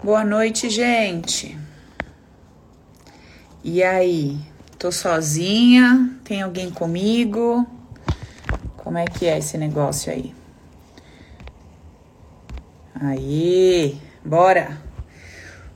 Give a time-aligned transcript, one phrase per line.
[0.00, 1.58] Boa noite, gente.
[3.64, 4.38] E aí?
[4.78, 6.16] Tô sozinha?
[6.22, 7.66] Tem alguém comigo?
[8.76, 10.32] Como é que é esse negócio aí?
[12.94, 14.80] Aí, bora.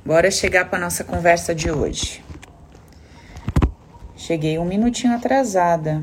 [0.07, 2.25] Bora chegar para nossa conversa de hoje.
[4.16, 6.00] Cheguei um minutinho atrasada.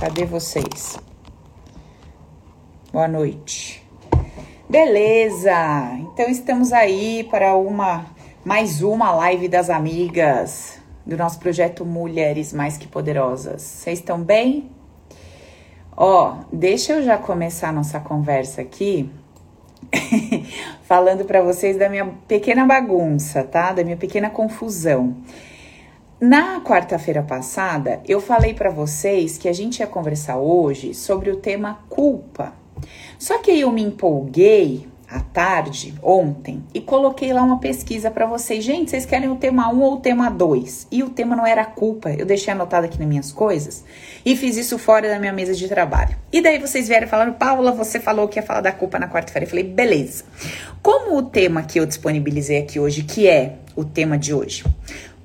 [0.00, 0.98] Cadê vocês?
[2.90, 3.85] Boa noite.
[4.78, 8.04] Beleza, então estamos aí para uma
[8.44, 13.62] mais uma live das amigas do nosso projeto Mulheres Mais Que Poderosas.
[13.62, 14.70] Vocês estão bem?
[15.96, 19.08] Ó, deixa eu já começar nossa conversa aqui
[20.84, 23.72] falando para vocês da minha pequena bagunça, tá?
[23.72, 25.16] Da minha pequena confusão.
[26.20, 31.36] Na quarta-feira passada, eu falei para vocês que a gente ia conversar hoje sobre o
[31.36, 32.65] tema culpa.
[33.18, 38.64] Só que eu me empolguei à tarde, ontem, e coloquei lá uma pesquisa para vocês.
[38.64, 40.88] Gente, vocês querem o tema 1 ou o tema 2?
[40.90, 43.84] E o tema não era culpa, eu deixei anotado aqui nas minhas coisas
[44.24, 46.16] e fiz isso fora da minha mesa de trabalho.
[46.32, 49.44] E daí vocês vieram falando, Paula, você falou que ia falar da culpa na quarta-feira.
[49.44, 50.24] Eu falei, beleza.
[50.82, 54.64] Como o tema que eu disponibilizei aqui hoje, que é o tema de hoje,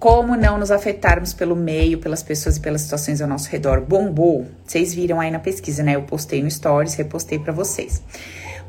[0.02, 3.81] como não nos afetarmos pelo meio, pelas pessoas e pelas situações ao nosso redor.
[3.81, 4.47] Bombou.
[4.66, 5.95] Vocês viram aí na pesquisa, né?
[5.95, 8.02] Eu postei no Stories, repostei para vocês.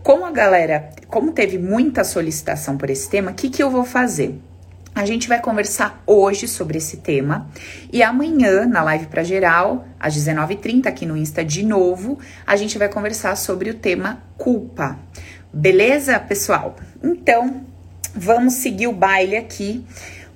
[0.02, 3.82] Como a galera, como teve muita solicitação por esse tema, o que, que eu vou
[3.82, 4.38] fazer?
[4.94, 7.48] A gente vai conversar hoje sobre esse tema
[7.90, 12.76] e amanhã, na live para geral, às 19h30, aqui no Insta de novo, a gente
[12.76, 14.98] vai conversar sobre o tema culpa.
[15.50, 16.76] Beleza, pessoal?
[17.02, 17.64] Então,
[18.14, 19.82] vamos seguir o baile aqui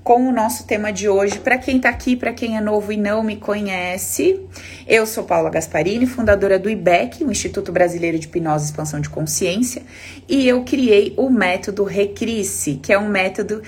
[0.06, 1.40] com o nosso tema de hoje.
[1.40, 4.40] Para quem está aqui, para quem é novo e não me conhece,
[4.86, 9.10] eu sou Paula Gasparini, fundadora do IBEC, o Instituto Brasileiro de Hipnose e Expansão de
[9.10, 9.82] Consciência,
[10.28, 13.60] e eu criei o método Recrisse, que é um método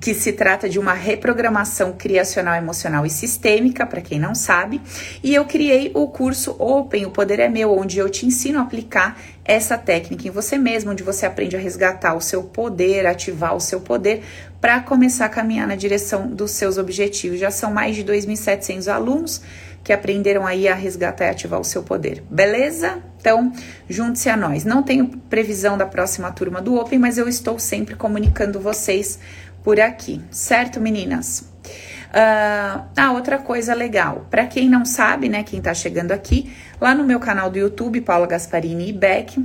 [0.00, 4.80] que se trata de uma reprogramação criacional, emocional e sistêmica, para quem não sabe,
[5.22, 8.62] e eu criei o curso Open, o Poder é Meu, onde eu te ensino a
[8.62, 13.54] aplicar essa técnica em você mesmo, onde você aprende a resgatar o seu poder, ativar
[13.54, 14.22] o seu poder
[14.60, 17.38] para começar a caminhar na direção dos seus objetivos.
[17.38, 19.40] Já são mais de 2.700 alunos
[19.84, 22.20] que aprenderam aí a resgatar e ativar o seu poder.
[22.28, 23.00] Beleza?
[23.20, 23.52] Então,
[23.88, 24.64] junte-se a nós.
[24.64, 29.20] Não tenho previsão da próxima turma do Open, mas eu estou sempre comunicando vocês
[29.66, 31.40] por aqui, certo, meninas?
[31.40, 36.94] Uh, ah, outra coisa legal, para quem não sabe, né, quem tá chegando aqui, lá
[36.94, 39.44] no meu canal do YouTube, Paula Gasparini e Beck,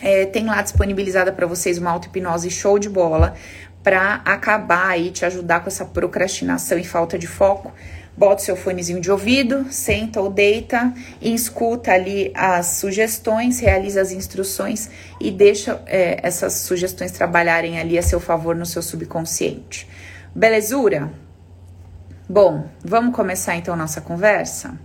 [0.00, 3.34] é, tem lá disponibilizada para vocês uma auto-hipnose show de bola
[3.84, 7.72] para acabar aí, te ajudar com essa procrastinação e falta de foco.
[8.16, 14.12] Bota seu fonezinho de ouvido, senta ou deita e escuta ali as sugestões, realiza as
[14.12, 19.88] instruções e deixa é, essas sugestões trabalharem ali a seu favor no seu subconsciente.
[20.34, 21.10] Belezura?
[22.28, 24.78] Bom, vamos começar então nossa conversa?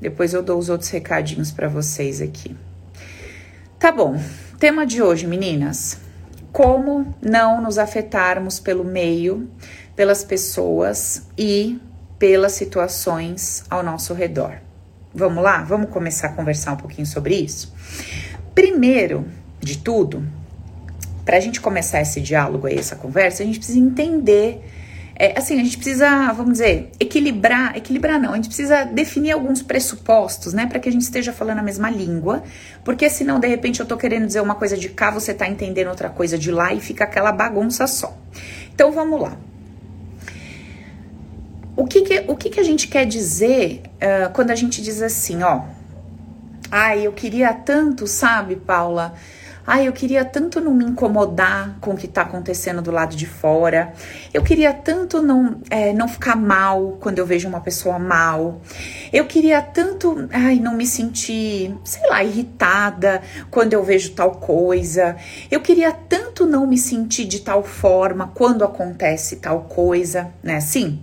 [0.00, 2.56] Depois eu dou os outros recadinhos para vocês aqui.
[3.78, 4.20] Tá bom.
[4.58, 5.98] Tema de hoje, meninas:
[6.52, 9.50] como não nos afetarmos pelo meio,
[9.94, 11.80] pelas pessoas e
[12.20, 14.58] pelas situações ao nosso redor.
[15.12, 15.62] Vamos lá?
[15.62, 17.74] Vamos começar a conversar um pouquinho sobre isso?
[18.54, 19.26] Primeiro
[19.58, 20.22] de tudo,
[21.24, 24.62] para a gente começar esse diálogo aí, essa conversa, a gente precisa entender.
[25.16, 29.62] É, assim, a gente precisa, vamos dizer, equilibrar, equilibrar não, a gente precisa definir alguns
[29.62, 32.42] pressupostos, né, para que a gente esteja falando a mesma língua,
[32.84, 35.88] porque senão, de repente, eu tô querendo dizer uma coisa de cá, você tá entendendo
[35.88, 38.14] outra coisa de lá e fica aquela bagunça só.
[38.74, 39.36] Então, vamos lá.
[41.80, 45.00] O que, que o que, que a gente quer dizer uh, quando a gente diz
[45.00, 45.62] assim, ó?
[46.70, 49.14] Ai, eu queria tanto, sabe, Paula?
[49.66, 53.24] Ai, eu queria tanto não me incomodar com o que tá acontecendo do lado de
[53.24, 53.94] fora.
[54.34, 58.60] Eu queria tanto não, é, não ficar mal quando eu vejo uma pessoa mal.
[59.10, 65.16] Eu queria tanto, ai, não me sentir, sei lá, irritada quando eu vejo tal coisa.
[65.50, 70.56] Eu queria tanto não me sentir de tal forma quando acontece tal coisa, né?
[70.56, 71.00] Assim.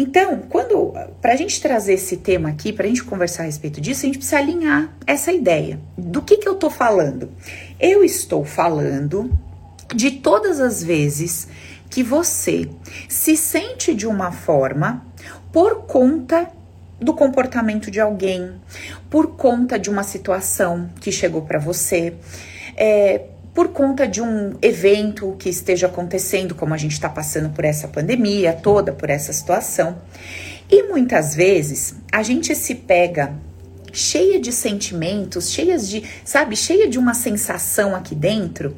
[0.00, 3.80] Então, quando para a gente trazer esse tema aqui, para a gente conversar a respeito
[3.80, 5.80] disso, a gente precisa alinhar essa ideia.
[5.96, 7.28] Do que, que eu estou falando?
[7.80, 9.28] Eu estou falando
[9.92, 11.48] de todas as vezes
[11.90, 12.70] que você
[13.08, 15.04] se sente de uma forma
[15.52, 16.48] por conta
[17.00, 18.52] do comportamento de alguém,
[19.10, 22.14] por conta de uma situação que chegou para você,
[22.76, 23.22] é,
[23.58, 27.88] por conta de um evento que esteja acontecendo, como a gente está passando por essa
[27.88, 30.00] pandemia toda, por essa situação.
[30.70, 33.34] E muitas vezes a gente se pega
[33.92, 38.76] cheia de sentimentos, cheias de, sabe, cheia de uma sensação aqui dentro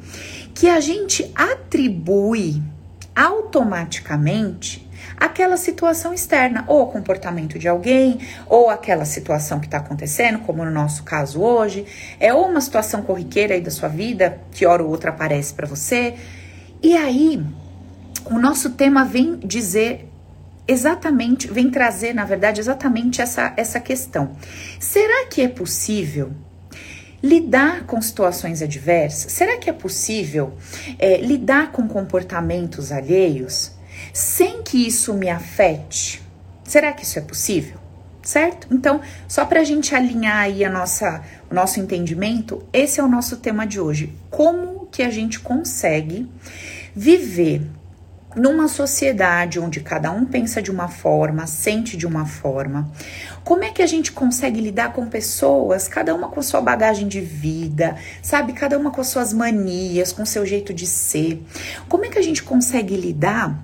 [0.51, 2.59] que a gente atribui
[3.15, 4.89] automaticamente
[5.21, 10.65] aquela situação externa, ou o comportamento de alguém, ou aquela situação que está acontecendo, como
[10.65, 11.85] no nosso caso hoje,
[12.19, 15.67] é ou uma situação corriqueira aí da sua vida, que hora ou outra aparece para
[15.67, 16.15] você.
[16.81, 17.39] E aí,
[18.25, 20.09] o nosso tema vem dizer
[20.67, 24.35] exatamente, vem trazer, na verdade, exatamente essa, essa questão.
[24.79, 26.31] Será que é possível
[27.21, 29.31] lidar com situações adversas?
[29.31, 30.53] Será que é possível
[30.97, 33.79] é, lidar com comportamentos alheios
[34.13, 36.21] sem que isso me afete?
[36.63, 37.79] Será que isso é possível?
[38.23, 38.67] Certo?
[38.69, 43.07] Então, só para a gente alinhar aí a nossa, o nosso entendimento, esse é o
[43.07, 44.15] nosso tema de hoje.
[44.29, 46.29] Como que a gente consegue
[46.95, 47.61] viver
[48.35, 52.89] numa sociedade onde cada um pensa de uma forma, sente de uma forma,
[53.43, 57.19] como é que a gente consegue lidar com pessoas, cada uma com sua bagagem de
[57.19, 58.53] vida, sabe?
[58.53, 61.43] Cada uma com suas manias, com seu jeito de ser.
[61.89, 63.61] Como é que a gente consegue lidar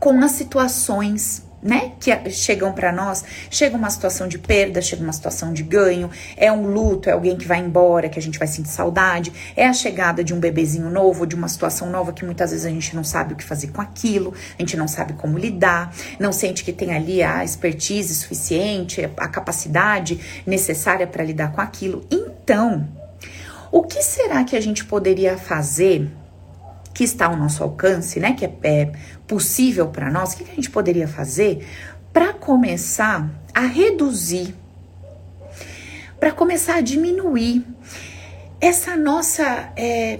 [0.00, 5.12] com as situações né, que chegam para nós, chega uma situação de perda, chega uma
[5.12, 8.48] situação de ganho, é um luto, é alguém que vai embora, que a gente vai
[8.48, 12.50] sentir saudade, é a chegada de um bebezinho novo, de uma situação nova que muitas
[12.50, 15.36] vezes a gente não sabe o que fazer com aquilo, a gente não sabe como
[15.36, 21.60] lidar, não sente que tem ali a expertise suficiente, a capacidade necessária para lidar com
[21.60, 22.06] aquilo.
[22.10, 22.88] Então,
[23.70, 26.10] o que será que a gente poderia fazer
[27.00, 28.92] que está ao nosso alcance, né, que é, é
[29.30, 31.64] possível para nós, o que, que a gente poderia fazer
[32.12, 34.56] para começar a reduzir,
[36.18, 37.64] para começar a diminuir
[38.60, 40.18] essa nossa, é,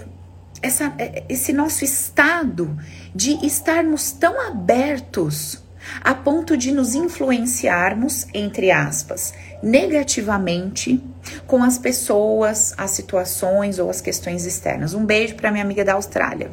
[0.61, 2.73] essa, é, esse nosso estado
[3.13, 5.61] de estarmos tão abertos
[6.01, 11.03] a ponto de nos influenciarmos, entre aspas, negativamente
[11.45, 14.93] com as pessoas, as situações ou as questões externas.
[14.93, 16.49] Um beijo para minha amiga da Austrália.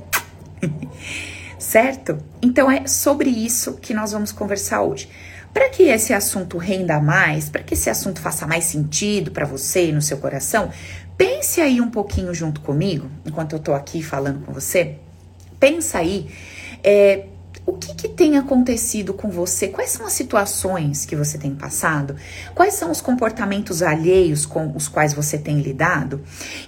[1.58, 2.18] certo?
[2.40, 5.08] Então é sobre isso que nós vamos conversar hoje.
[5.52, 9.88] Para que esse assunto renda mais, para que esse assunto faça mais sentido para você
[9.88, 10.70] e no seu coração,
[11.16, 14.96] pense aí um pouquinho junto comigo, enquanto eu tô aqui falando com você.
[15.58, 16.28] Pensa aí
[16.84, 17.26] é,
[17.66, 19.68] o que, que, tem acontecido com você?
[19.68, 22.16] Quais são as situações que você tem passado?
[22.54, 26.22] Quais são os comportamentos alheios com os quais você tem lidado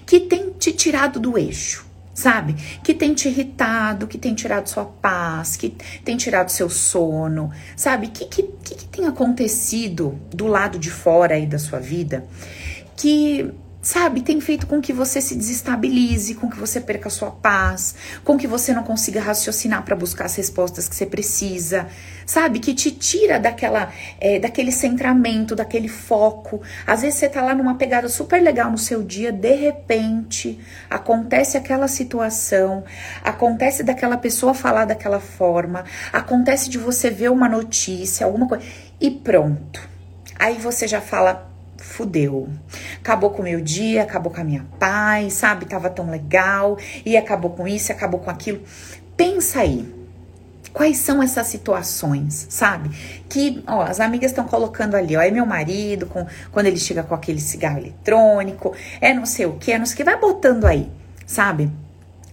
[0.05, 1.90] que tem te tirado do eixo?
[2.21, 2.55] Sabe?
[2.85, 5.75] Que tem te irritado, que tem tirado sua paz, que
[6.05, 8.09] tem tirado seu sono, sabe?
[8.09, 12.27] O que, que, que, que tem acontecido do lado de fora aí da sua vida
[13.01, 13.51] que
[13.83, 17.95] sabe, tem feito com que você se desestabilize, com que você perca a sua paz,
[18.25, 21.89] com que você não consiga raciocinar para buscar as respostas que você precisa,
[22.27, 23.91] sabe, que te tira daquela,
[24.21, 26.61] é, daquele centramento, daquele foco.
[26.87, 31.57] Às vezes você tá lá numa pegada super legal no seu dia, de repente acontece
[31.57, 32.85] aquela situação,
[33.25, 38.65] acontece daquela pessoa falar daquela forma, acontece de você ver uma notícia, alguma coisa
[39.01, 39.89] e pronto.
[40.39, 41.50] Aí você já fala,
[41.91, 42.49] fudeu.
[42.99, 45.67] Acabou com o meu dia, acabou com a minha paz, sabe?
[45.67, 48.61] Tava tão legal e acabou com isso, acabou com aquilo.
[49.17, 50.01] Pensa aí.
[50.73, 52.91] Quais são essas situações, sabe?
[53.29, 57.03] Que, ó, as amigas estão colocando ali, ó, é meu marido, com, quando ele chega
[57.03, 60.17] com aquele cigarro eletrônico, é não sei o que, é não sei o que, vai
[60.17, 60.89] botando aí,
[61.27, 61.73] sabe?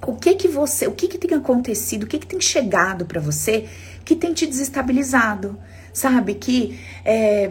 [0.06, 3.20] O que que você, o que que tem acontecido, o que que tem chegado para
[3.20, 3.68] você
[4.06, 5.58] que tem te desestabilizado,
[5.92, 6.36] sabe?
[6.36, 7.50] Que é,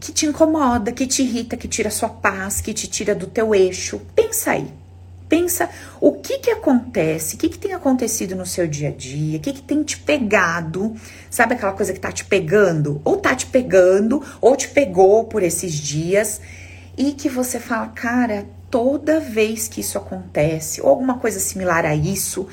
[0.00, 3.54] que te incomoda, que te irrita, que tira sua paz, que te tira do teu
[3.54, 4.00] eixo.
[4.14, 4.72] Pensa aí.
[5.28, 5.68] Pensa
[6.00, 9.40] o que que acontece, o que que tem acontecido no seu dia a dia, o
[9.40, 10.96] que que tem te pegado,
[11.30, 13.02] sabe aquela coisa que tá te pegando?
[13.04, 16.40] Ou tá te pegando, ou te pegou por esses dias,
[16.96, 21.94] e que você fala, cara, toda vez que isso acontece, ou alguma coisa similar a
[21.94, 22.48] isso,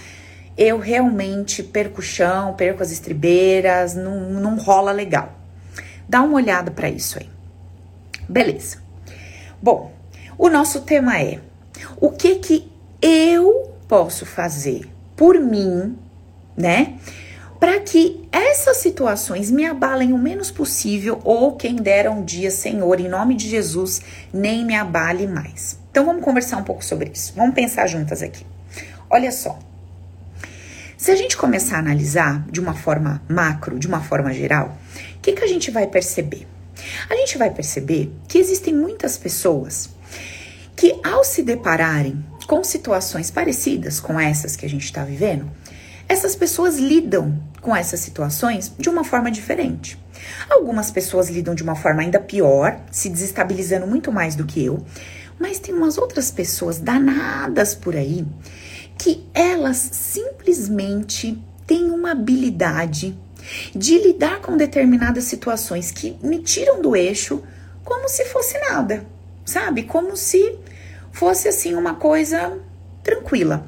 [0.57, 5.33] eu realmente perco o chão, perco as estribeiras, não, não rola legal.
[6.09, 7.34] Dá uma olhada para isso aí.
[8.27, 8.77] Beleza.
[9.61, 9.93] Bom,
[10.37, 11.39] o nosso tema é
[11.97, 15.97] o que que eu posso fazer por mim,
[16.57, 16.97] né?
[17.59, 22.99] Para que essas situações me abalem o menos possível, ou quem dera um dia, Senhor,
[22.99, 24.01] em nome de Jesus,
[24.33, 25.79] nem me abale mais.
[25.89, 27.33] Então vamos conversar um pouco sobre isso.
[27.35, 28.45] Vamos pensar juntas aqui.
[29.09, 29.57] Olha só.
[30.97, 34.77] Se a gente começar a analisar de uma forma macro, de uma forma geral,
[35.15, 36.47] o que, que a gente vai perceber?
[37.09, 39.89] A gente vai perceber que existem muitas pessoas
[40.75, 45.49] que, ao se depararem com situações parecidas com essas que a gente está vivendo,
[46.07, 49.97] essas pessoas lidam com essas situações de uma forma diferente.
[50.49, 54.85] Algumas pessoas lidam de uma forma ainda pior, se desestabilizando muito mais do que eu,
[55.39, 58.25] mas tem umas outras pessoas danadas por aí
[58.97, 63.17] que elas simplesmente têm uma habilidade
[63.75, 67.43] de lidar com determinadas situações que me tiram do eixo
[67.83, 69.05] como se fosse nada,
[69.45, 69.83] sabe?
[69.83, 70.57] Como se
[71.11, 72.57] fosse assim uma coisa
[73.03, 73.67] tranquila.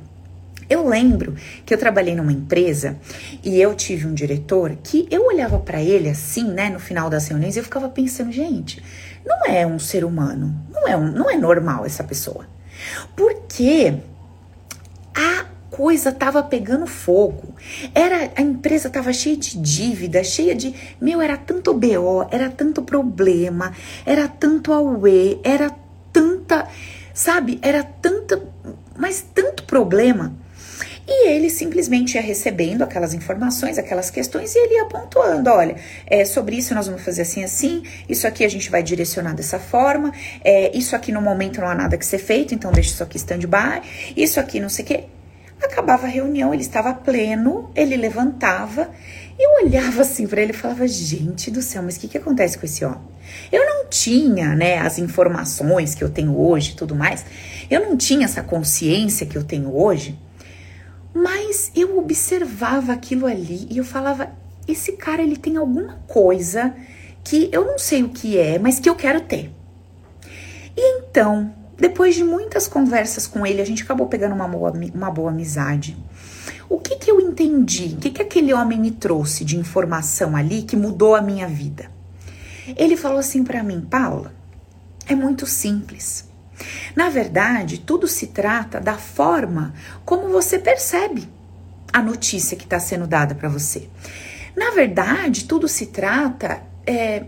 [0.70, 2.98] Eu lembro que eu trabalhei numa empresa
[3.42, 7.28] e eu tive um diretor que eu olhava para ele assim, né, no final das
[7.28, 8.84] reuniões, e eu ficava pensando, gente,
[9.26, 12.46] não é um ser humano, não é um, não é normal essa pessoa.
[13.16, 13.94] Porque
[15.16, 15.46] a
[15.78, 17.54] coisa tava pegando fogo.
[17.94, 22.82] Era a empresa tava cheia de dívida, cheia de, meu, era tanto BO, era tanto
[22.82, 23.72] problema,
[24.04, 25.70] era tanto auê, era
[26.12, 26.68] tanta,
[27.14, 27.60] sabe?
[27.62, 28.42] Era tanta,
[28.98, 30.36] mas tanto problema
[31.08, 36.26] e ele simplesmente ia recebendo aquelas informações, aquelas questões, e ele ia pontuando: olha, é,
[36.26, 40.12] sobre isso nós vamos fazer assim, assim, isso aqui a gente vai direcionar dessa forma,
[40.44, 43.16] é, isso aqui no momento não há nada que ser feito, então deixa isso aqui
[43.16, 43.82] stand-by,
[44.18, 45.04] isso aqui não sei o quê.
[45.64, 48.90] Acabava a reunião, ele estava pleno, ele levantava,
[49.40, 52.58] eu olhava assim para ele e falava: gente do céu, mas o que, que acontece
[52.58, 53.02] com esse homem?
[53.52, 57.26] Eu não tinha, né, as informações que eu tenho hoje e tudo mais,
[57.70, 60.18] eu não tinha essa consciência que eu tenho hoje
[61.18, 64.30] mas eu observava aquilo ali e eu falava:
[64.68, 66.76] esse cara ele tem alguma coisa
[67.24, 69.52] que eu não sei o que é, mas que eu quero ter.
[70.76, 75.12] E então, depois de muitas conversas com ele, a gente acabou pegando uma boa, uma
[75.12, 75.96] boa amizade.
[76.68, 77.96] O que que eu entendi?
[77.96, 81.90] O que que aquele homem me trouxe de informação ali que mudou a minha vida?
[82.76, 84.34] Ele falou assim para mim, Paula,
[85.06, 86.28] é muito simples.
[86.96, 91.30] Na verdade, tudo se trata da forma como você percebe
[91.94, 93.88] a notícia que está sendo dada para você.
[94.56, 97.26] Na verdade, tudo se trata é,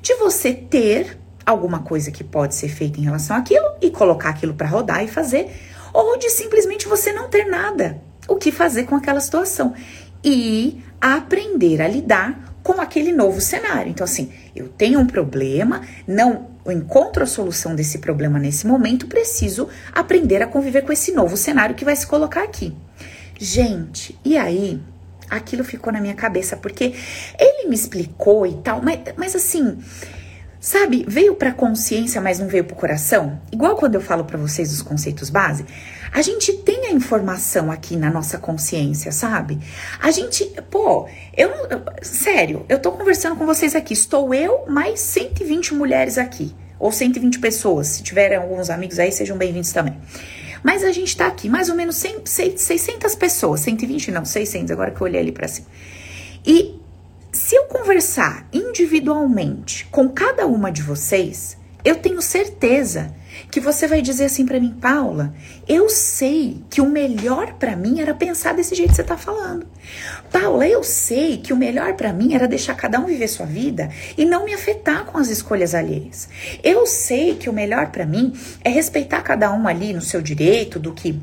[0.00, 1.19] de você ter
[1.50, 5.08] alguma coisa que pode ser feita em relação àquilo e colocar aquilo para rodar e
[5.08, 5.50] fazer,
[5.92, 9.74] ou de simplesmente você não ter nada o que fazer com aquela situação
[10.22, 13.90] e aprender a lidar com aquele novo cenário.
[13.90, 19.68] Então, assim, eu tenho um problema, não encontro a solução desse problema nesse momento, preciso
[19.92, 22.74] aprender a conviver com esse novo cenário que vai se colocar aqui.
[23.38, 24.80] Gente, e aí?
[25.28, 26.92] Aquilo ficou na minha cabeça, porque
[27.38, 29.78] ele me explicou e tal, mas, mas assim,
[30.60, 33.40] sabe, veio pra consciência, mas não veio pro coração?
[33.50, 35.64] Igual quando eu falo para vocês os conceitos base,
[36.12, 39.58] a gente tem a informação aqui na nossa consciência, sabe?
[40.00, 41.50] A gente, pô, eu,
[42.02, 47.38] sério, eu tô conversando com vocês aqui, estou eu mais 120 mulheres aqui, ou 120
[47.38, 49.96] pessoas, se tiverem alguns amigos aí, sejam bem-vindos também.
[50.62, 52.26] Mas a gente tá aqui, mais ou menos 100,
[52.56, 55.66] 600 pessoas, 120 não, 600, agora que eu olhei ali para cima.
[56.46, 56.79] E
[57.32, 63.14] se eu conversar individualmente com cada uma de vocês, eu tenho certeza
[63.50, 65.32] que você vai dizer assim para mim, Paula,
[65.66, 69.66] eu sei que o melhor para mim era pensar desse jeito que você tá falando.
[70.30, 73.90] Paula, eu sei que o melhor para mim era deixar cada um viver sua vida
[74.18, 76.28] e não me afetar com as escolhas alheias.
[76.62, 78.32] Eu sei que o melhor para mim
[78.62, 81.18] é respeitar cada um ali no seu direito, do que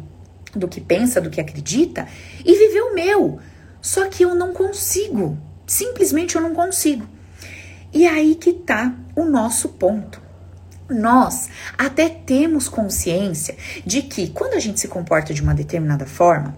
[0.55, 2.07] do que pensa, do que acredita
[2.43, 3.39] e viver o meu.
[3.81, 5.37] Só que eu não consigo.
[5.67, 7.05] Simplesmente eu não consigo.
[7.93, 10.21] E aí que tá o nosso ponto.
[10.89, 16.57] Nós até temos consciência de que quando a gente se comporta de uma determinada forma,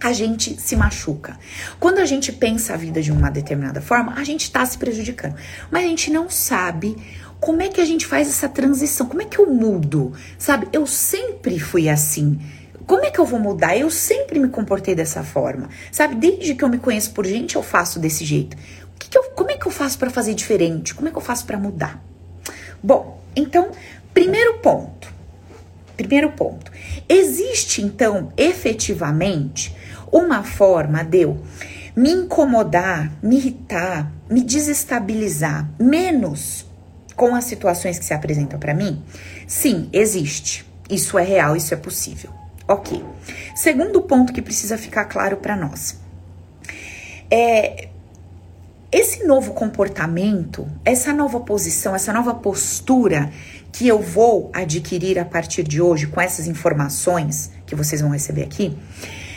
[0.00, 1.38] a gente se machuca.
[1.80, 5.34] Quando a gente pensa a vida de uma determinada forma, a gente está se prejudicando.
[5.70, 6.96] Mas a gente não sabe
[7.40, 10.68] como é que a gente faz essa transição, como é que eu mudo, sabe?
[10.72, 12.38] Eu sempre fui assim.
[12.86, 13.76] Como é que eu vou mudar?
[13.76, 16.14] Eu sempre me comportei dessa forma, sabe?
[16.16, 18.56] Desde que eu me conheço por gente, eu faço desse jeito.
[18.98, 20.94] Que que eu, como é que eu faço para fazer diferente?
[20.94, 22.02] Como é que eu faço para mudar?
[22.82, 23.70] Bom, então,
[24.12, 25.12] primeiro ponto.
[25.96, 26.70] Primeiro ponto.
[27.08, 29.74] Existe então efetivamente
[30.12, 31.40] uma forma de eu
[31.96, 36.66] me incomodar, me irritar, me desestabilizar menos
[37.14, 39.02] com as situações que se apresentam para mim?
[39.46, 40.68] Sim, existe.
[40.90, 42.43] Isso é real, isso é possível.
[42.66, 43.04] Ok.
[43.54, 45.98] Segundo ponto que precisa ficar claro para nós.
[47.30, 47.88] É,
[48.90, 53.30] esse novo comportamento, essa nova posição, essa nova postura
[53.72, 58.44] que eu vou adquirir a partir de hoje com essas informações que vocês vão receber
[58.44, 58.76] aqui,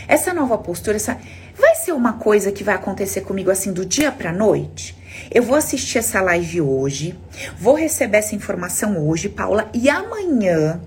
[0.08, 1.18] essa nova postura, essa
[1.56, 4.97] vai ser uma coisa que vai acontecer comigo assim do dia para noite.
[5.30, 7.18] Eu vou assistir essa live hoje,
[7.60, 10.82] vou receber essa informação hoje, Paula, e amanhã,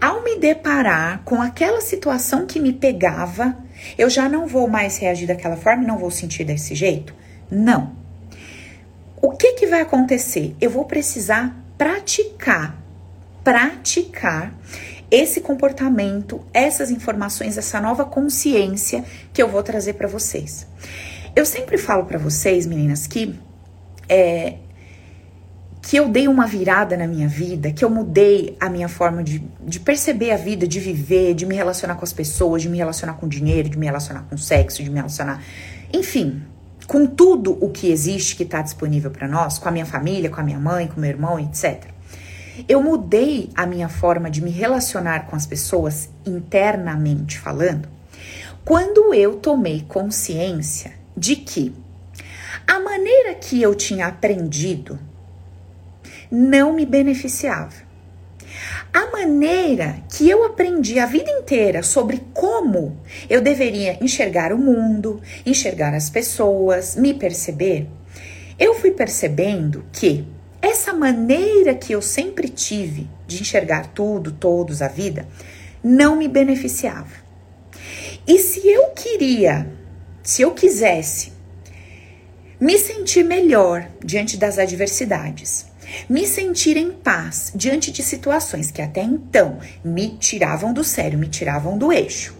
[0.00, 3.56] ao me deparar com aquela situação que me pegava,
[3.98, 7.14] eu já não vou mais reagir daquela forma não vou sentir desse jeito?
[7.50, 7.92] Não.
[9.20, 10.56] O que que vai acontecer?
[10.60, 12.82] Eu vou precisar praticar,
[13.44, 14.54] praticar
[15.10, 20.66] esse comportamento, essas informações, essa nova consciência que eu vou trazer para vocês.
[21.36, 23.38] Eu sempre falo para vocês, meninas, que
[24.08, 24.56] é,
[25.82, 29.40] que eu dei uma virada na minha vida, que eu mudei a minha forma de,
[29.60, 33.14] de perceber a vida, de viver, de me relacionar com as pessoas, de me relacionar
[33.14, 35.42] com dinheiro, de me relacionar com sexo, de me relacionar,
[35.92, 36.42] enfim,
[36.86, 40.40] com tudo o que existe que está disponível para nós, com a minha família, com
[40.40, 41.84] a minha mãe, com meu irmão, etc.
[42.68, 47.88] Eu mudei a minha forma de me relacionar com as pessoas internamente falando,
[48.64, 51.74] quando eu tomei consciência de que
[52.72, 54.98] a maneira que eu tinha aprendido
[56.30, 57.74] não me beneficiava.
[58.90, 62.98] A maneira que eu aprendi a vida inteira sobre como
[63.28, 67.90] eu deveria enxergar o mundo, enxergar as pessoas, me perceber,
[68.58, 70.26] eu fui percebendo que
[70.62, 75.28] essa maneira que eu sempre tive de enxergar tudo, todos, a vida,
[75.84, 77.16] não me beneficiava.
[78.26, 79.70] E se eu queria
[80.22, 81.32] se eu quisesse
[82.62, 85.66] me sentir melhor diante das adversidades,
[86.08, 91.26] me sentir em paz diante de situações que até então me tiravam do sério, me
[91.26, 92.32] tiravam do eixo.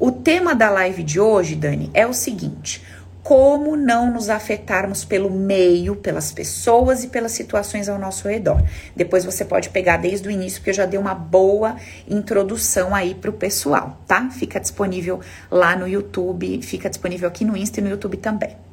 [0.00, 2.84] O tema da live de hoje, Dani, é o seguinte:
[3.22, 8.60] como não nos afetarmos pelo meio, pelas pessoas e pelas situações ao nosso redor.
[8.96, 11.76] Depois você pode pegar desde o início, porque eu já dei uma boa
[12.08, 14.28] introdução aí pro pessoal, tá?
[14.30, 18.67] Fica disponível lá no YouTube, fica disponível aqui no Insta e no YouTube também.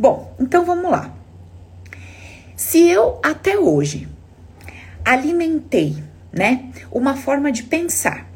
[0.00, 1.14] Bom, então vamos lá.
[2.56, 4.08] Se eu até hoje
[5.04, 6.02] alimentei,
[6.32, 8.26] né, uma forma de pensar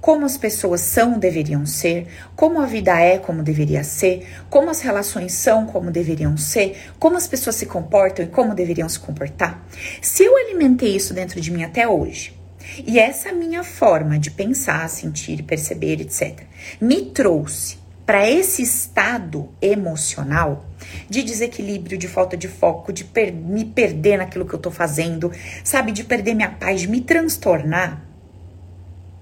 [0.00, 4.80] como as pessoas são, deveriam ser, como a vida é, como deveria ser, como as
[4.80, 9.64] relações são, como deveriam ser, como as pessoas se comportam e como deveriam se comportar.
[10.02, 12.36] Se eu alimentei isso dentro de mim até hoje,
[12.84, 16.40] e essa minha forma de pensar, sentir, perceber, etc.,
[16.80, 20.64] me trouxe para esse estado emocional
[21.08, 25.32] de desequilíbrio, de falta de foco, de per me perder naquilo que eu tô fazendo,
[25.64, 28.02] sabe, de perder minha paz, de me transtornar,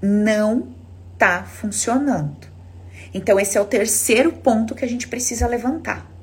[0.00, 0.74] não
[1.18, 2.48] tá funcionando.
[3.12, 6.14] Então, esse é o terceiro ponto que a gente precisa levantar.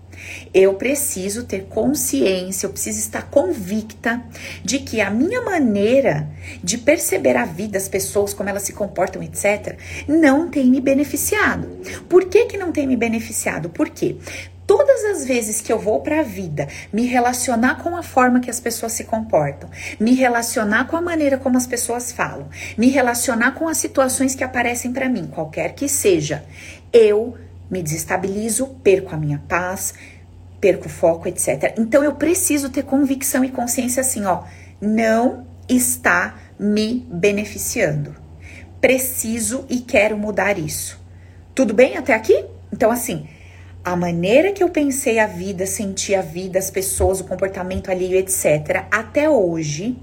[0.53, 4.21] Eu preciso ter consciência, eu preciso estar convicta
[4.63, 6.29] de que a minha maneira
[6.63, 9.77] de perceber a vida, as pessoas, como elas se comportam, etc.,
[10.07, 11.67] não tem me beneficiado.
[12.09, 13.69] Por que, que não tem me beneficiado?
[13.69, 14.17] Por quê?
[14.65, 18.49] Todas as vezes que eu vou para a vida me relacionar com a forma que
[18.49, 19.69] as pessoas se comportam,
[19.99, 22.47] me relacionar com a maneira como as pessoas falam,
[22.77, 26.43] me relacionar com as situações que aparecem para mim, qualquer que seja,
[26.91, 27.37] eu
[27.69, 29.93] me desestabilizo, perco a minha paz,
[30.59, 31.73] perco o foco, etc.
[31.77, 34.43] Então eu preciso ter convicção e consciência assim, ó,
[34.79, 38.15] não está me beneficiando.
[38.79, 40.99] Preciso e quero mudar isso.
[41.55, 42.45] Tudo bem até aqui?
[42.71, 43.27] Então assim,
[43.83, 48.15] a maneira que eu pensei a vida, senti a vida, as pessoas, o comportamento ali,
[48.15, 49.97] etc., até hoje,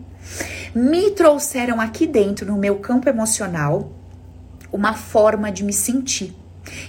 [0.74, 3.92] me trouxeram aqui dentro, no meu campo emocional,
[4.72, 6.34] uma forma de me sentir.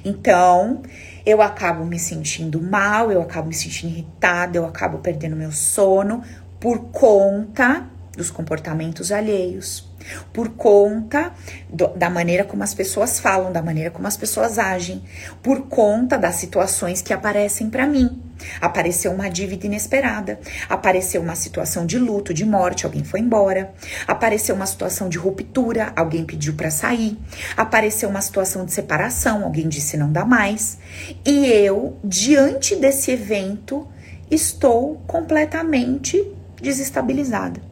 [0.03, 0.81] Então,
[1.25, 6.23] eu acabo me sentindo mal, eu acabo me sentindo irritada, eu acabo perdendo meu sono
[6.59, 9.88] por conta dos comportamentos alheios,
[10.33, 11.33] por conta
[11.69, 15.03] do, da maneira como as pessoas falam, da maneira como as pessoas agem,
[15.41, 18.21] por conta das situações que aparecem para mim.
[18.61, 23.73] Apareceu uma dívida inesperada, apareceu uma situação de luto, de morte, alguém foi embora,
[24.07, 27.17] apareceu uma situação de ruptura, alguém pediu para sair,
[27.57, 30.77] apareceu uma situação de separação, alguém disse não dá mais.
[31.25, 33.87] E eu, diante desse evento,
[34.31, 36.25] estou completamente
[36.61, 37.68] desestabilizada.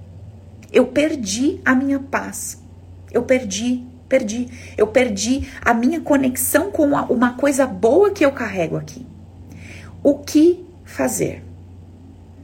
[0.71, 2.61] Eu perdi a minha paz.
[3.11, 4.49] Eu perdi, perdi.
[4.77, 9.05] Eu perdi a minha conexão com uma coisa boa que eu carrego aqui.
[10.03, 11.43] O que fazer?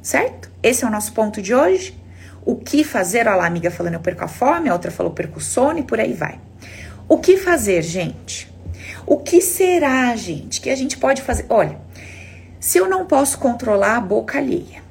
[0.01, 0.51] Certo?
[0.61, 1.97] Esse é o nosso ponto de hoje.
[2.45, 3.27] O que fazer?
[3.27, 5.79] Olha lá, a amiga falando eu perco a fome, a outra falou perco o sono
[5.79, 6.39] e por aí vai.
[7.07, 8.53] O que fazer, gente?
[9.05, 11.45] O que será, gente, que a gente pode fazer?
[11.49, 11.79] Olha,
[12.59, 14.81] se eu não posso controlar a boca alheia,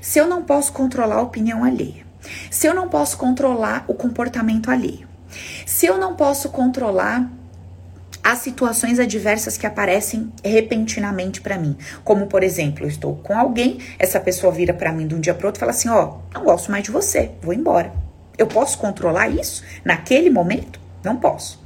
[0.00, 2.03] se eu não posso controlar a opinião alheia,
[2.50, 5.08] se eu não posso controlar o comportamento alheio,
[5.66, 7.30] se eu não posso controlar
[8.24, 11.76] as situações adversas que aparecem repentinamente para mim.
[12.02, 15.34] Como, por exemplo, eu estou com alguém, essa pessoa vira para mim de um dia
[15.34, 17.92] para outro e fala assim: Ó, oh, não gosto mais de você, vou embora.
[18.38, 20.80] Eu posso controlar isso naquele momento?
[21.04, 21.62] Não posso.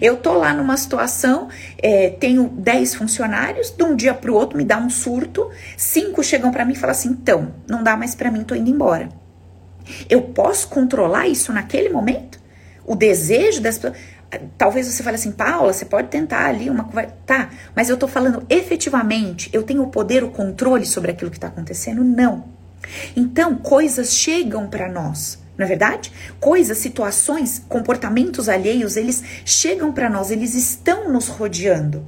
[0.00, 4.58] Eu tô lá numa situação, é, tenho 10 funcionários, de um dia para o outro
[4.58, 8.16] me dá um surto, cinco chegam para mim e falam assim: então, não dá mais
[8.16, 9.19] para mim, tô indo embora.
[10.08, 12.40] Eu posso controlar isso naquele momento?
[12.84, 13.98] O desejo das pessoas.
[14.56, 17.14] Talvez você fale assim, Paula, você pode tentar ali uma conversa.
[17.26, 21.36] Tá, mas eu tô falando efetivamente, eu tenho o poder, o controle sobre aquilo que
[21.36, 22.04] está acontecendo?
[22.04, 22.44] Não.
[23.16, 26.12] Então, coisas chegam para nós, não é verdade?
[26.38, 32.04] Coisas, situações, comportamentos alheios, eles chegam para nós, eles estão nos rodeando.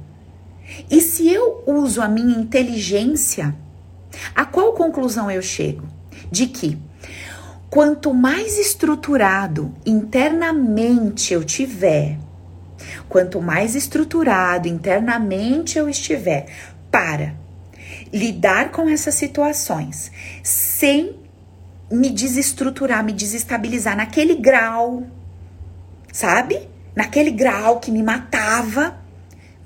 [0.89, 3.53] E se eu uso a minha inteligência,
[4.33, 5.87] a qual conclusão eu chego?
[6.31, 6.77] De que
[7.73, 12.19] Quanto mais estruturado internamente eu tiver,
[13.09, 16.45] quanto mais estruturado internamente eu estiver
[16.91, 17.33] para
[18.13, 20.11] lidar com essas situações
[20.43, 21.15] sem
[21.91, 25.07] me desestruturar, me desestabilizar naquele grau,
[26.11, 26.69] sabe?
[26.95, 28.99] Naquele grau que me matava,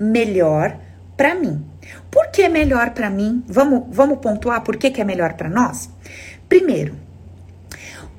[0.00, 0.78] melhor
[1.14, 1.62] para mim.
[2.10, 3.44] Por que melhor para mim?
[3.46, 5.90] Vamos, vamos pontuar por que, que é melhor para nós?
[6.48, 7.06] Primeiro,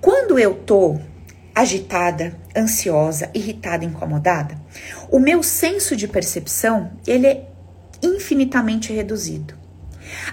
[0.02, 1.00] quando eu tô
[1.54, 4.58] agitada, ansiosa, irritada, incomodada,
[5.12, 7.50] o meu senso de percepção, ele é
[8.02, 9.56] infinitamente reduzido.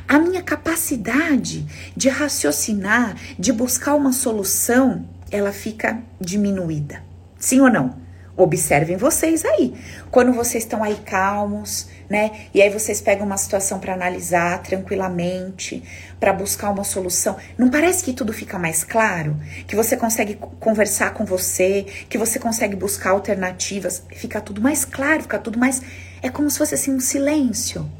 [0.07, 7.03] A minha capacidade de raciocinar, de buscar uma solução, ela fica diminuída.
[7.39, 8.06] Sim ou não?
[8.37, 9.75] Observem vocês aí.
[10.11, 12.33] Quando vocês estão aí calmos, né?
[12.53, 15.83] E aí vocês pegam uma situação para analisar tranquilamente,
[16.21, 17.37] para buscar uma solução.
[17.57, 19.41] Não parece que tudo fica mais claro?
[19.67, 25.23] Que você consegue conversar com você, que você consegue buscar alternativas, fica tudo mais claro,
[25.23, 25.81] fica tudo mais
[26.23, 27.91] é como se fosse assim um silêncio.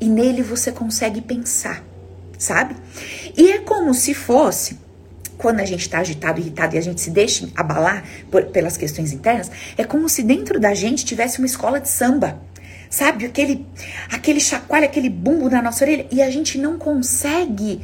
[0.00, 1.84] E nele você consegue pensar,
[2.38, 2.74] sabe?
[3.36, 4.79] E é como se fosse
[5.40, 9.12] quando a gente está agitado, irritado e a gente se deixa abalar por, pelas questões
[9.12, 12.40] internas, é como se dentro da gente tivesse uma escola de samba
[12.90, 13.24] sabe?
[13.24, 13.64] Aquele,
[14.10, 17.80] aquele chacoalho, aquele bumbo na nossa orelha e a gente não consegue,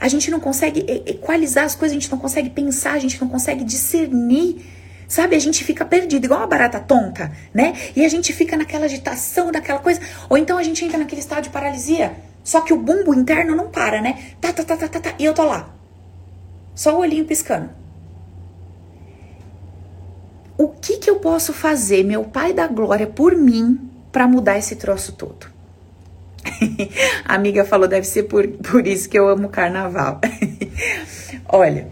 [0.00, 3.28] a gente não consegue equalizar as coisas, a gente não consegue pensar, a gente não
[3.28, 4.56] consegue discernir.
[5.06, 7.72] Sabe, a gente fica perdido, igual uma barata tonta, né?
[7.96, 10.02] E a gente fica naquela agitação, daquela coisa.
[10.28, 12.12] Ou então a gente entra naquele estado de paralisia.
[12.44, 14.18] Só que o bumbo interno não para, né?
[14.38, 15.14] Tá, tá, tá, tá, tá, tá.
[15.18, 15.77] E eu tô lá.
[16.78, 17.70] Só o olhinho piscando.
[20.56, 24.76] O que que eu posso fazer, meu pai da glória, por mim, para mudar esse
[24.76, 25.48] troço todo.
[27.26, 30.20] a amiga falou, deve ser por, por isso que eu amo carnaval.
[31.50, 31.88] Olha,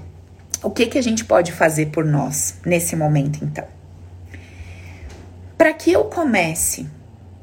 [0.62, 3.66] o que, que a gente pode fazer por nós nesse momento, então?
[5.58, 6.86] Para que eu comece,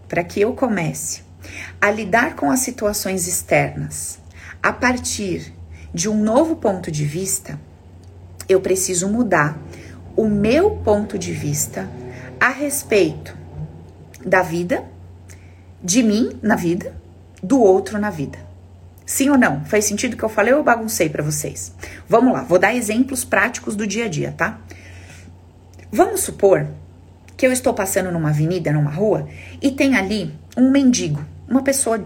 [0.08, 1.24] para que eu comece
[1.82, 4.18] a lidar com as situações externas
[4.62, 5.54] a partir
[5.94, 7.60] de um novo ponto de vista,
[8.50, 9.58] eu preciso mudar
[10.16, 11.90] o meu ponto de vista
[12.40, 13.38] a respeito
[14.26, 14.84] da vida,
[15.84, 16.96] de mim na vida,
[17.42, 18.40] do outro na vida.
[19.06, 19.66] Sim ou não?
[19.66, 21.74] Faz sentido que eu falei ou eu baguncei para vocês?
[22.08, 24.60] Vamos lá, vou dar exemplos práticos do dia a dia, tá?
[25.92, 26.68] Vamos supor
[27.36, 29.28] que eu estou passando numa avenida, numa rua,
[29.62, 32.04] e tem ali um mendigo, uma pessoa,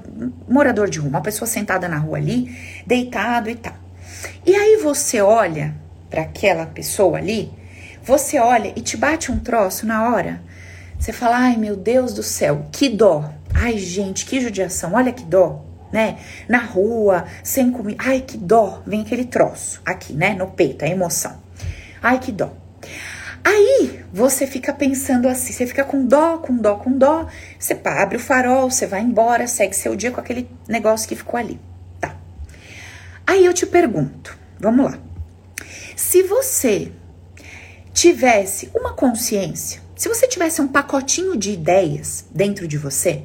[0.47, 3.75] morador de rua, uma pessoa sentada na rua ali, deitado e tal.
[4.45, 5.75] E aí você olha
[6.09, 7.51] para aquela pessoa ali,
[8.03, 10.41] você olha e te bate um troço na hora.
[10.97, 13.31] Você fala, ai meu Deus do céu, que dó.
[13.53, 16.17] Ai gente, que judiação, olha que dó, né?
[16.47, 18.81] Na rua, sem comida, ai que dó.
[18.85, 20.33] Vem aquele troço aqui, né?
[20.33, 21.37] No peito, a emoção.
[22.01, 22.51] Ai que dó.
[23.49, 27.27] Aí você fica pensando assim, você fica com dó, com dó, com dó.
[27.57, 31.39] Você abre o farol, você vai embora, segue seu dia com aquele negócio que ficou
[31.39, 31.59] ali.
[32.01, 32.15] Tá.
[33.25, 34.99] Aí eu te pergunto, vamos lá.
[35.95, 36.91] Se você
[37.93, 43.23] tivesse uma consciência se você tivesse um pacotinho de ideias dentro de você,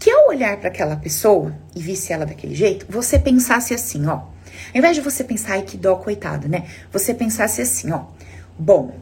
[0.00, 4.14] que ao olhar para aquela pessoa e visse ela daquele jeito, você pensasse assim, ó.
[4.14, 4.30] Ao
[4.74, 6.66] invés de você pensar, ai que dó, coitado, né?
[6.92, 8.06] Você pensasse assim, ó.
[8.58, 8.96] Bom,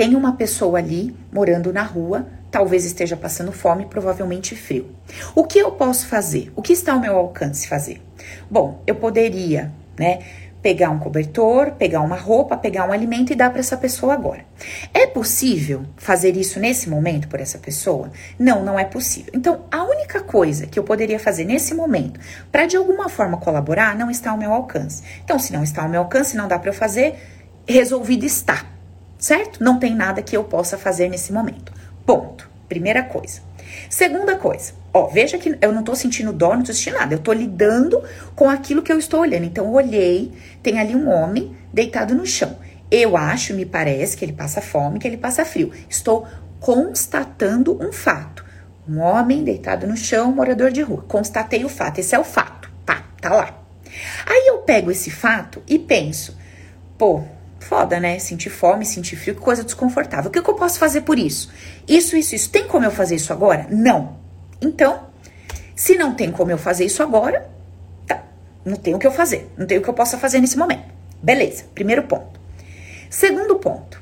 [0.00, 4.96] tem uma pessoa ali morando na rua, talvez esteja passando fome, provavelmente frio.
[5.34, 6.50] O que eu posso fazer?
[6.56, 8.00] O que está ao meu alcance fazer?
[8.50, 10.20] Bom, eu poderia, né,
[10.62, 14.46] pegar um cobertor, pegar uma roupa, pegar um alimento e dar para essa pessoa agora.
[14.94, 18.10] É possível fazer isso nesse momento por essa pessoa?
[18.38, 19.30] Não, não é possível.
[19.36, 22.18] Então, a única coisa que eu poderia fazer nesse momento
[22.50, 25.02] para de alguma forma colaborar não está ao meu alcance.
[25.22, 27.16] Então, se não está ao meu alcance, não dá para eu fazer,
[27.66, 28.79] resolvido está.
[29.20, 29.62] Certo?
[29.62, 31.72] Não tem nada que eu possa fazer nesse momento.
[32.06, 32.48] Ponto.
[32.68, 33.42] Primeira coisa.
[33.88, 37.14] Segunda coisa, ó, veja que eu não tô sentindo dó, não tô sentindo nada.
[37.14, 38.02] Eu tô lidando
[38.34, 39.44] com aquilo que eu estou olhando.
[39.44, 42.56] Então, eu olhei, tem ali um homem deitado no chão.
[42.90, 45.72] Eu acho, me parece, que ele passa fome, que ele passa frio.
[45.88, 46.26] Estou
[46.58, 48.44] constatando um fato.
[48.88, 51.04] Um homem deitado no chão, morador de rua.
[51.06, 52.00] Constatei o fato.
[52.00, 52.70] Esse é o fato.
[52.84, 53.62] Tá, tá lá.
[54.26, 56.36] Aí eu pego esse fato e penso,
[56.98, 57.22] pô,
[57.60, 58.18] foda, né?
[58.18, 60.28] Sentir fome, sentir frio, que coisa desconfortável.
[60.28, 61.50] O que, que eu posso fazer por isso?
[61.86, 62.50] Isso, isso, isso.
[62.50, 63.66] Tem como eu fazer isso agora?
[63.70, 64.18] Não.
[64.60, 65.08] Então,
[65.76, 67.48] se não tem como eu fazer isso agora,
[68.06, 68.22] tá.
[68.64, 69.50] Não tem o que eu fazer.
[69.56, 70.84] Não tem o que eu possa fazer nesse momento.
[71.22, 72.40] Beleza, primeiro ponto.
[73.08, 74.00] Segundo ponto.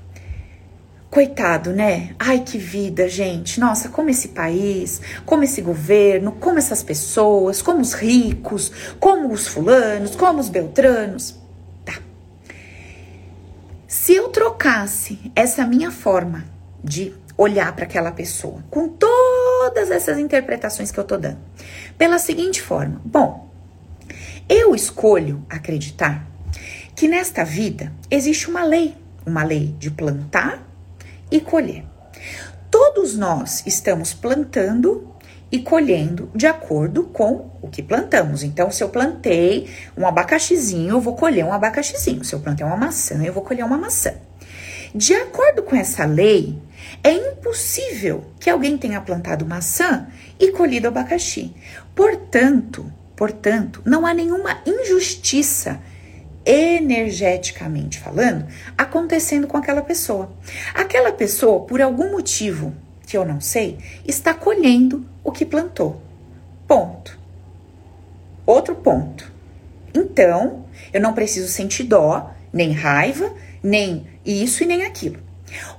[1.10, 2.14] Coitado, né?
[2.18, 3.58] Ai, que vida, gente.
[3.58, 9.48] Nossa, como esse país, como esse governo, como essas pessoas, como os ricos, como os
[9.48, 11.34] fulanos, como os beltranos.
[13.88, 16.44] Se eu trocasse essa minha forma
[16.84, 21.38] de olhar para aquela pessoa, com todas essas interpretações que eu tô dando,
[21.96, 23.48] pela seguinte forma: bom,
[24.46, 26.26] eu escolho acreditar
[26.94, 30.62] que nesta vida existe uma lei, uma lei de plantar
[31.30, 31.86] e colher.
[32.70, 35.14] Todos nós estamos plantando
[35.50, 38.42] e colhendo de acordo com o que plantamos.
[38.42, 42.24] Então, se eu plantei um abacaxizinho, eu vou colher um abacaxizinho.
[42.24, 44.14] Se eu plantei uma maçã, eu vou colher uma maçã.
[44.94, 46.58] De acordo com essa lei,
[47.02, 50.06] é impossível que alguém tenha plantado maçã
[50.38, 51.54] e colhido abacaxi.
[51.94, 55.80] Portanto, portanto, não há nenhuma injustiça
[56.44, 60.32] energeticamente falando, acontecendo com aquela pessoa.
[60.74, 62.74] Aquela pessoa, por algum motivo
[63.08, 66.00] que eu não sei, está colhendo o que plantou.
[66.66, 67.18] Ponto.
[68.44, 69.32] Outro ponto.
[69.94, 75.18] Então, eu não preciso sentir dó, nem raiva, nem isso e nem aquilo.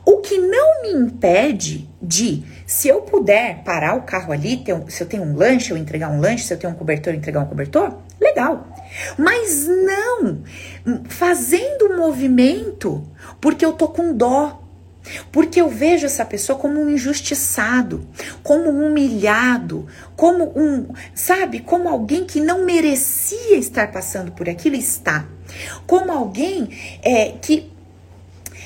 [0.04, 5.04] O que não me impede de, se eu puder parar o carro ali, um, se
[5.04, 7.46] eu tenho um lanche, eu entregar um lanche, se eu tenho um cobertor, entregar um
[7.46, 8.68] cobertor, legal.
[9.18, 10.42] Mas não
[11.08, 13.08] fazendo um movimento
[13.40, 14.64] porque eu tô com dó.
[15.32, 18.08] Porque eu vejo essa pessoa como um injustiçado,
[18.44, 24.76] como um humilhado, como um, sabe, como alguém que não merecia estar passando por aquilo
[24.76, 25.26] está.
[25.86, 26.70] Como alguém
[27.02, 27.72] é, que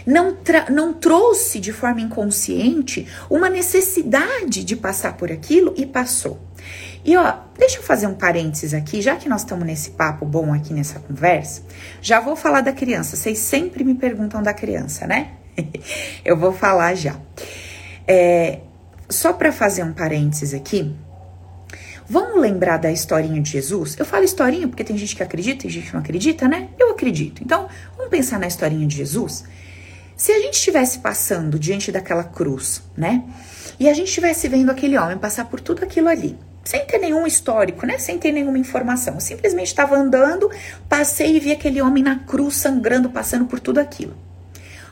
[0.06, 0.38] não,
[0.70, 6.40] não trouxe de forma inconsciente uma necessidade de passar por aquilo e passou.
[7.06, 10.54] E ó, deixa eu fazer um parênteses aqui, já que nós estamos nesse papo bom
[10.54, 11.62] aqui nessa conversa,
[12.02, 13.16] já vou falar da criança.
[13.18, 15.32] Vocês sempre me perguntam da criança, né?
[16.24, 17.16] eu vou falar já.
[18.08, 18.60] É,
[19.10, 20.94] só para fazer um parênteses aqui,
[22.10, 23.96] vamos lembrar da historinha de Jesus?
[23.98, 26.70] Eu falo historinha porque tem gente que acredita, tem gente que não acredita, né?
[26.80, 27.44] Eu acredito.
[27.44, 29.44] Então, vamos pensar na historinha de Jesus?
[30.16, 33.24] Se a gente estivesse passando diante daquela cruz, né?
[33.80, 37.26] E a gente estivesse vendo aquele homem passar por tudo aquilo ali, sem ter nenhum
[37.26, 37.98] histórico, né?
[37.98, 39.16] Sem ter nenhuma informação.
[39.16, 40.50] Eu simplesmente estava andando,
[40.88, 44.16] passei e vi aquele homem na cruz sangrando, passando por tudo aquilo.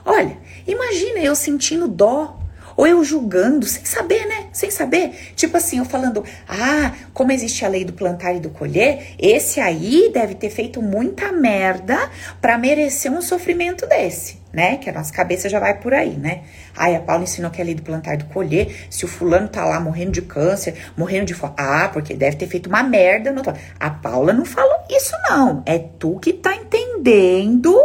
[0.05, 0.37] Olha,
[0.67, 2.41] imagina eu sentindo dó
[2.75, 4.47] ou eu julgando, sem saber, né?
[4.51, 5.11] Sem saber.
[5.35, 9.59] Tipo assim, eu falando, ah, como existe a lei do plantar e do colher, esse
[9.59, 12.09] aí deve ter feito muita merda
[12.41, 14.77] para merecer um sofrimento desse, né?
[14.77, 16.41] Que a nossa cabeça já vai por aí, né?
[16.75, 18.87] Ai, a Paula ensinou que é a lei do plantar e do colher.
[18.89, 22.47] Se o fulano tá lá morrendo de câncer, morrendo de fome, ah, porque deve ter
[22.47, 23.31] feito uma merda.
[23.31, 23.41] No...
[23.79, 25.61] A Paula não falou isso, não.
[25.65, 27.77] É tu que tá entendendo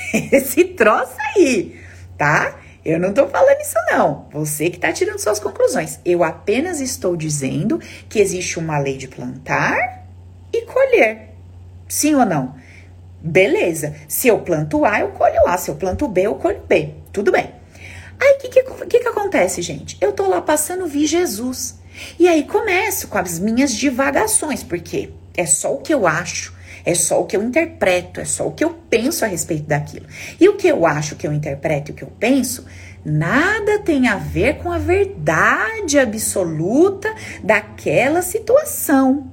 [0.32, 1.78] esse troço aí,
[2.16, 2.58] tá?
[2.84, 4.26] Eu não tô falando isso não.
[4.32, 6.00] Você que tá tirando suas conclusões.
[6.04, 10.06] Eu apenas estou dizendo que existe uma lei de plantar
[10.52, 11.34] e colher.
[11.86, 12.54] Sim ou não?
[13.20, 13.94] Beleza.
[14.08, 15.58] Se eu planto A, eu colho A.
[15.58, 16.94] Se eu planto B, eu colho B.
[17.12, 17.52] Tudo bem.
[18.20, 19.96] Aí o que, que, que, que acontece, gente?
[20.00, 21.78] Eu tô lá passando, vi Jesus.
[22.18, 26.94] E aí começo com as minhas divagações, porque é só o que eu acho, é
[26.94, 30.06] só o que eu interpreto, é só o que eu penso a respeito daquilo.
[30.40, 32.64] E o que eu acho, que eu interpreto e o que eu penso,
[33.04, 37.12] nada tem a ver com a verdade absoluta
[37.42, 39.30] daquela situação.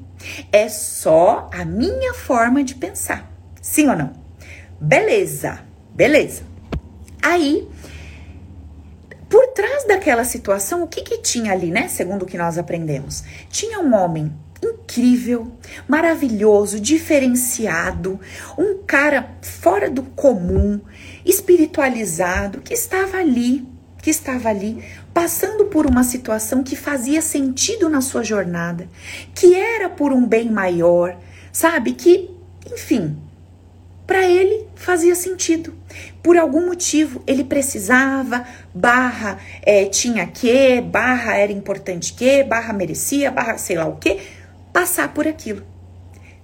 [0.52, 3.32] É só a minha forma de pensar.
[3.62, 4.14] Sim ou não?
[4.80, 5.60] Beleza,
[5.94, 6.44] beleza.
[7.22, 7.68] Aí,
[9.30, 11.88] por trás daquela situação, o que que tinha ali, né?
[11.88, 14.32] Segundo o que nós aprendemos, tinha um homem
[14.72, 15.52] incrível,
[15.88, 18.20] maravilhoso, diferenciado,
[18.58, 20.80] um cara fora do comum,
[21.26, 23.68] espiritualizado, que estava ali,
[24.02, 28.90] que estava ali passando por uma situação que fazia sentido na sua jornada,
[29.34, 31.18] que era por um bem maior,
[31.52, 31.94] sabe?
[31.94, 32.30] Que,
[32.72, 33.18] enfim,
[34.06, 35.74] para ele fazia sentido.
[36.22, 43.32] Por algum motivo ele precisava, barra é, tinha que, barra era importante que, barra merecia,
[43.32, 44.20] barra sei lá o que,
[44.76, 45.64] passar por aquilo.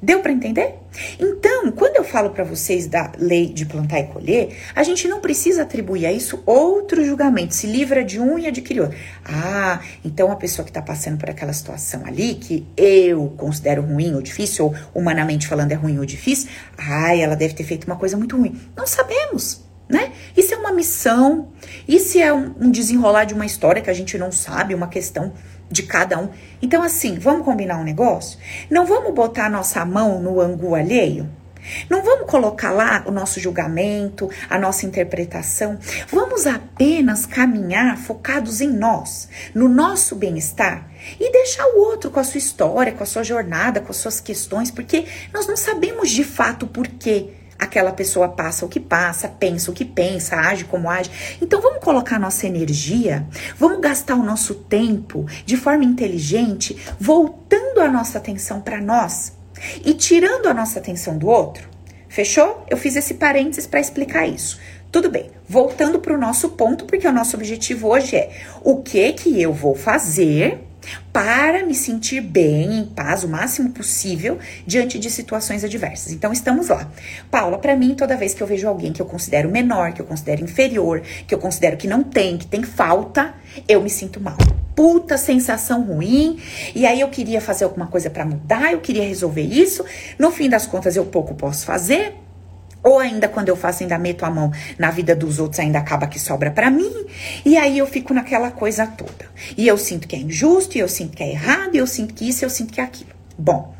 [0.01, 0.75] Deu para entender?
[1.19, 5.19] Então, quando eu falo para vocês da lei de plantar e colher, a gente não
[5.19, 8.97] precisa atribuir a isso outro julgamento, se livra de um e adquire outro.
[9.25, 14.15] Ah, então a pessoa que está passando por aquela situação ali, que eu considero ruim
[14.15, 17.97] ou difícil, ou humanamente falando é ruim ou difícil, ah, ela deve ter feito uma
[17.97, 18.57] coisa muito ruim.
[18.77, 19.61] Não sabemos.
[19.89, 20.13] Né?
[20.37, 21.49] Isso é uma missão,
[21.85, 25.33] isso é um, um desenrolar de uma história que a gente não sabe, uma questão
[25.71, 26.29] de cada um.
[26.61, 28.37] Então, assim, vamos combinar um negócio?
[28.69, 31.29] Não vamos botar nossa mão no angu alheio?
[31.89, 35.77] Não vamos colocar lá o nosso julgamento, a nossa interpretação.
[36.11, 42.23] Vamos apenas caminhar focados em nós, no nosso bem-estar e deixar o outro com a
[42.23, 46.23] sua história, com a sua jornada, com as suas questões, porque nós não sabemos de
[46.23, 47.29] fato por quê
[47.61, 51.11] aquela pessoa passa o que passa, pensa o que pensa, age como age.
[51.39, 53.23] Então vamos colocar nossa energia,
[53.55, 59.33] vamos gastar o nosso tempo de forma inteligente, voltando a nossa atenção para nós
[59.85, 61.69] e tirando a nossa atenção do outro.
[62.09, 62.65] Fechou?
[62.67, 64.59] Eu fiz esse parênteses para explicar isso.
[64.91, 65.29] Tudo bem.
[65.47, 69.53] Voltando para o nosso ponto, porque o nosso objetivo hoje é o que que eu
[69.53, 70.67] vou fazer
[71.11, 76.11] para me sentir bem, em paz, o máximo possível diante de situações adversas.
[76.11, 76.89] Então estamos lá.
[77.29, 80.05] Paula, para mim, toda vez que eu vejo alguém que eu considero menor, que eu
[80.05, 83.33] considero inferior, que eu considero que não tem, que tem falta,
[83.67, 84.37] eu me sinto mal.
[84.75, 86.39] Puta sensação ruim,
[86.73, 89.83] e aí eu queria fazer alguma coisa para mudar, eu queria resolver isso.
[90.17, 92.15] No fim das contas, eu pouco posso fazer,
[92.83, 96.07] ou ainda quando eu faço, ainda meto a mão na vida dos outros, ainda acaba
[96.07, 97.05] que sobra para mim.
[97.45, 99.25] E aí eu fico naquela coisa toda.
[99.57, 102.13] E eu sinto que é injusto, e eu sinto que é errado, e eu sinto
[102.13, 103.11] que isso, e eu sinto que é aquilo.
[103.37, 103.75] Bom,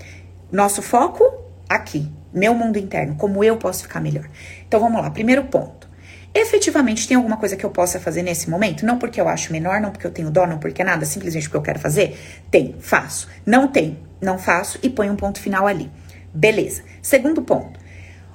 [0.52, 1.24] nosso foco
[1.68, 4.28] aqui, meu mundo interno, como eu posso ficar melhor.
[4.68, 5.90] Então vamos lá, primeiro ponto.
[6.34, 8.86] Efetivamente tem alguma coisa que eu possa fazer nesse momento?
[8.86, 11.58] Não porque eu acho menor, não porque eu tenho dó, não porque nada, simplesmente porque
[11.58, 12.18] eu quero fazer?
[12.50, 13.28] Tem, faço.
[13.46, 15.92] Não tem, não faço e põe um ponto final ali.
[16.34, 16.84] Beleza.
[17.02, 17.81] Segundo ponto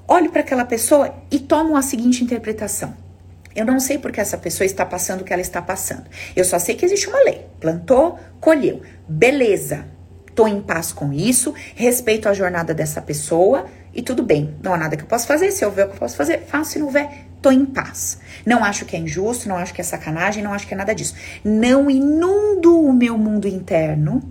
[0.09, 2.95] olho para aquela pessoa e tomo a seguinte interpretação.
[3.55, 6.05] Eu não sei porque essa pessoa está passando o que ela está passando.
[6.35, 7.47] Eu só sei que existe uma lei.
[7.59, 8.83] Plantou, colheu.
[9.09, 9.87] Beleza.
[10.35, 13.65] Tô em paz com isso, respeito a jornada dessa pessoa
[13.95, 14.55] e tudo bem.
[14.63, 15.51] Não há nada que eu possa fazer.
[15.51, 16.73] Se eu o que eu posso fazer, faço.
[16.73, 17.09] Se não ver,
[17.41, 18.21] tô em paz.
[18.45, 20.95] Não acho que é injusto, não acho que é sacanagem, não acho que é nada
[20.95, 21.15] disso.
[21.43, 24.23] Não inundo o meu mundo interno.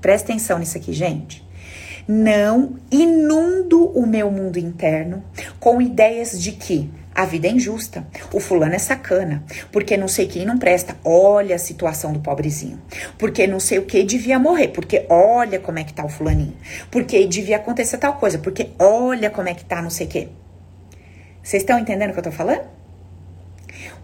[0.00, 1.44] Presta atenção nisso aqui, gente
[2.06, 5.22] não inundo o meu mundo interno
[5.58, 10.26] com ideias de que a vida é injusta, o fulano é sacana, porque não sei
[10.26, 12.82] quem não presta, olha a situação do pobrezinho,
[13.16, 16.56] porque não sei o que devia morrer, porque olha como é que tá o fulaninho,
[16.90, 20.28] porque devia acontecer tal coisa, porque olha como é que tá não sei o que.
[21.40, 22.64] Vocês estão entendendo o que eu tô falando?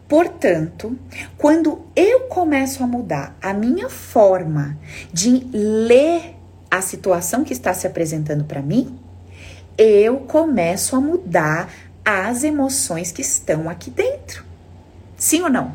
[0.06, 0.98] Portanto,
[1.38, 4.78] quando eu começo a mudar a minha forma
[5.12, 6.34] de ler
[6.70, 8.98] a situação que está se apresentando para mim,
[9.76, 11.72] eu começo a mudar
[12.04, 14.44] as emoções que estão aqui dentro.
[15.16, 15.74] Sim ou não?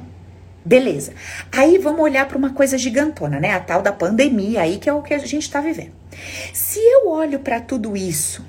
[0.64, 1.14] Beleza.
[1.52, 3.52] Aí vamos olhar para uma coisa gigantona, né?
[3.52, 5.92] A tal da pandemia aí, que é o que a gente está vivendo.
[6.54, 8.44] Se eu olho para tudo isso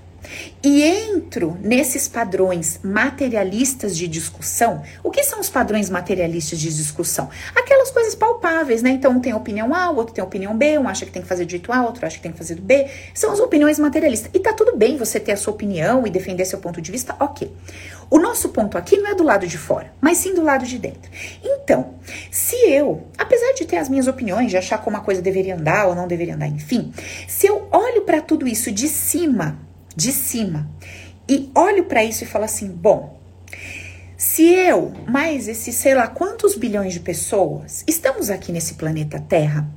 [0.62, 4.82] e entro nesses padrões materialistas de discussão.
[5.02, 7.28] O que são os padrões materialistas de discussão?
[7.54, 8.90] Aquelas coisas palpáveis, né?
[8.90, 11.28] Então, um tem opinião A, o outro tem opinião B, um acha que tem que
[11.28, 12.88] fazer do jeito A, outro acha que tem que fazer do B.
[13.14, 14.30] São as opiniões materialistas.
[14.34, 17.14] E tá tudo bem você ter a sua opinião e defender seu ponto de vista,
[17.20, 17.52] ok.
[18.08, 20.78] O nosso ponto aqui não é do lado de fora, mas sim do lado de
[20.78, 21.10] dentro.
[21.42, 21.94] Então,
[22.30, 25.88] se eu, apesar de ter as minhas opiniões, de achar como uma coisa deveria andar
[25.88, 26.92] ou não deveria andar, enfim,
[27.26, 29.58] se eu olho para tudo isso de cima,
[29.96, 30.70] de cima.
[31.28, 33.18] E olho para isso e falo assim: bom,
[34.16, 39.68] se eu, mais esses sei lá quantos bilhões de pessoas, estamos aqui nesse planeta Terra,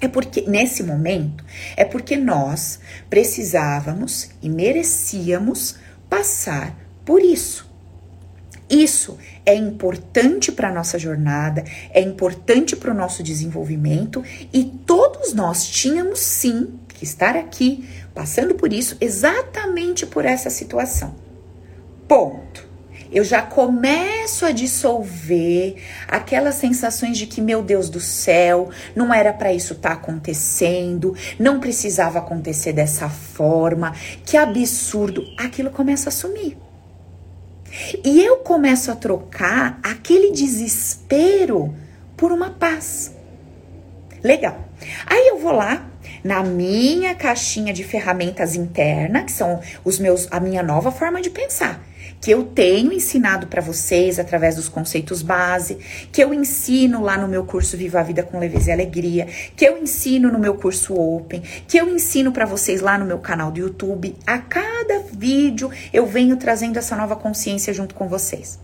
[0.00, 1.44] é porque, nesse momento,
[1.76, 2.78] é porque nós
[3.10, 5.76] precisávamos e merecíamos
[6.08, 7.68] passar por isso.
[8.70, 9.16] Isso
[9.46, 15.66] é importante para a nossa jornada, é importante para o nosso desenvolvimento e todos nós
[15.66, 17.88] tínhamos sim que estar aqui
[18.18, 21.14] passando por isso exatamente por essa situação.
[22.08, 22.66] Ponto.
[23.12, 25.76] Eu já começo a dissolver
[26.08, 31.14] aquelas sensações de que, meu Deus do céu, não era para isso estar tá acontecendo,
[31.38, 33.94] não precisava acontecer dessa forma,
[34.26, 35.24] que absurdo.
[35.38, 36.58] Aquilo começa a sumir.
[38.04, 41.72] E eu começo a trocar aquele desespero
[42.16, 43.14] por uma paz.
[44.24, 44.68] Legal.
[45.06, 45.88] Aí eu vou lá
[46.22, 51.30] na minha caixinha de ferramentas interna, que são os meus a minha nova forma de
[51.30, 51.82] pensar,
[52.20, 55.78] que eu tenho ensinado para vocês através dos conceitos base,
[56.10, 59.64] que eu ensino lá no meu curso Viva a Vida com Leveza e Alegria, que
[59.64, 63.50] eu ensino no meu curso Open, que eu ensino para vocês lá no meu canal
[63.50, 64.16] do YouTube.
[64.26, 68.58] A cada vídeo eu venho trazendo essa nova consciência junto com vocês.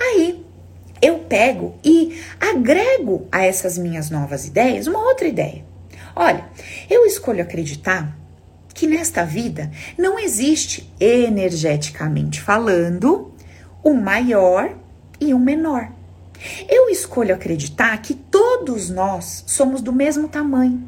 [0.00, 0.44] Aí
[1.00, 5.65] eu pego e agrego a essas minhas novas ideias uma outra ideia.
[6.18, 6.46] Olha,
[6.88, 8.16] eu escolho acreditar
[8.72, 13.34] que nesta vida não existe, energeticamente falando,
[13.84, 14.74] um maior
[15.20, 15.90] e um menor.
[16.66, 20.82] Eu escolho acreditar que todos nós somos do mesmo tamanho,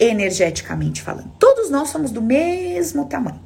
[0.00, 1.30] energeticamente falando.
[1.38, 3.44] Todos nós somos do mesmo tamanho.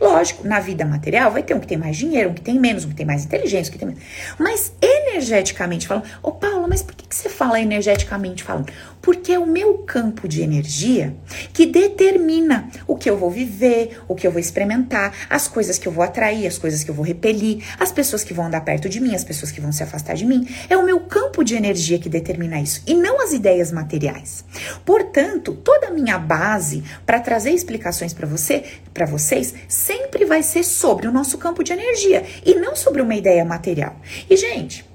[0.00, 2.84] Lógico, na vida material vai ter um que tem mais dinheiro, um que tem menos,
[2.84, 4.02] um que tem mais inteligência, um que tem menos.
[4.38, 8.72] Mas energeticamente falando, ô Paulo, mas por que, que você fala energeticamente falando?
[9.02, 11.14] Porque é o meu campo de energia
[11.52, 15.88] que determina o que eu vou viver, o que eu vou experimentar, as coisas que
[15.88, 18.88] eu vou atrair, as coisas que eu vou repelir, as pessoas que vão andar perto
[18.88, 20.48] de mim, as pessoas que vão se afastar de mim.
[20.70, 24.44] É o meu campo de energia que determina isso e não as ideias materiais.
[24.84, 30.62] Portanto, toda a minha base para trazer explicações para você, para vocês, sempre vai ser
[30.62, 33.96] sobre o nosso campo de energia e não sobre uma ideia material.
[34.30, 34.91] E gente,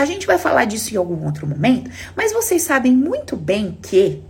[0.00, 4.22] a gente vai falar disso em algum outro momento, mas vocês sabem muito bem que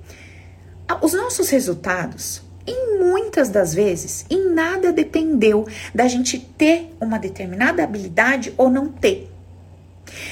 [1.01, 7.85] os nossos resultados, em muitas das vezes, em nada dependeu da gente ter uma determinada
[7.85, 9.31] habilidade ou não ter.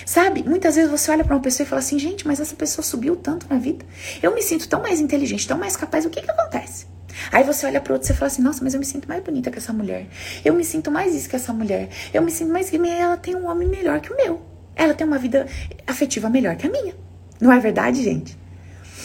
[0.05, 0.43] Sabe?
[0.43, 3.15] Muitas vezes você olha para uma pessoa e fala assim: gente, mas essa pessoa subiu
[3.15, 3.87] tanto na vida.
[4.21, 6.05] Eu me sinto tão mais inteligente, tão mais capaz.
[6.05, 6.87] O que que acontece?
[7.31, 9.53] Aí você olha para outro e fala assim: nossa, mas eu me sinto mais bonita
[9.53, 10.09] que essa mulher.
[10.45, 11.91] Eu me sinto mais isso que essa mulher.
[12.13, 14.48] Eu me sinto mais que ela tem um homem melhor que o meu
[14.79, 15.47] ela tem uma vida
[15.87, 16.95] afetiva melhor que a minha.
[17.41, 18.39] Não é verdade, gente?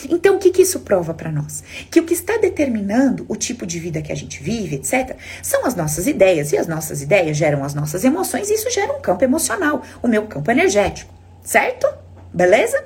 [0.10, 1.64] Então, o que, que isso prova para nós?
[1.90, 5.66] Que o que está determinando o tipo de vida que a gente vive, etc., são
[5.66, 6.52] as nossas ideias.
[6.52, 10.08] E as nossas ideias geram as nossas emoções, e isso gera um campo emocional, o
[10.08, 11.88] meu campo energético, certo?
[12.34, 12.84] Beleza?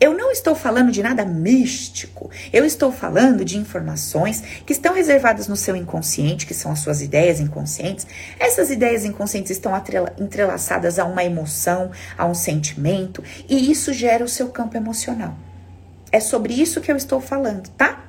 [0.00, 2.30] Eu não estou falando de nada místico.
[2.50, 7.02] Eu estou falando de informações que estão reservadas no seu inconsciente, que são as suas
[7.02, 8.06] ideias inconscientes.
[8.40, 9.72] Essas ideias inconscientes estão
[10.18, 15.36] entrelaçadas a uma emoção, a um sentimento, e isso gera o seu campo emocional.
[16.10, 18.05] É sobre isso que eu estou falando, tá?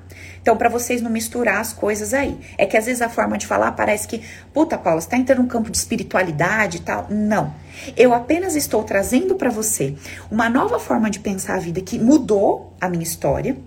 [0.48, 2.40] Então, para vocês não misturar as coisas aí.
[2.58, 4.22] É que às vezes a forma de falar parece que,
[4.54, 7.06] puta, Paula, você tá entrando num campo de espiritualidade e tal.
[7.10, 7.54] Não.
[7.98, 9.94] Eu apenas estou trazendo para você
[10.32, 13.58] uma nova forma de pensar a vida que mudou a minha história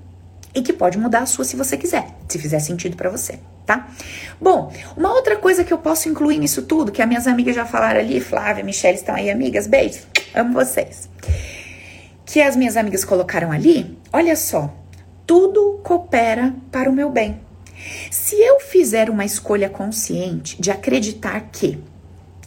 [0.55, 3.87] e que pode mudar a sua se você quiser, se fizer sentido para você, tá?
[4.41, 7.67] Bom, uma outra coisa que eu posso incluir nisso tudo, que as minhas amigas já
[7.67, 11.11] falaram ali, Flávia, Michelle estão aí, amigas, beijos, amo vocês.
[12.25, 14.80] Que as minhas amigas colocaram ali, olha só,
[15.31, 17.41] tudo coopera para o meu bem.
[18.11, 21.79] Se eu fizer uma escolha consciente de acreditar que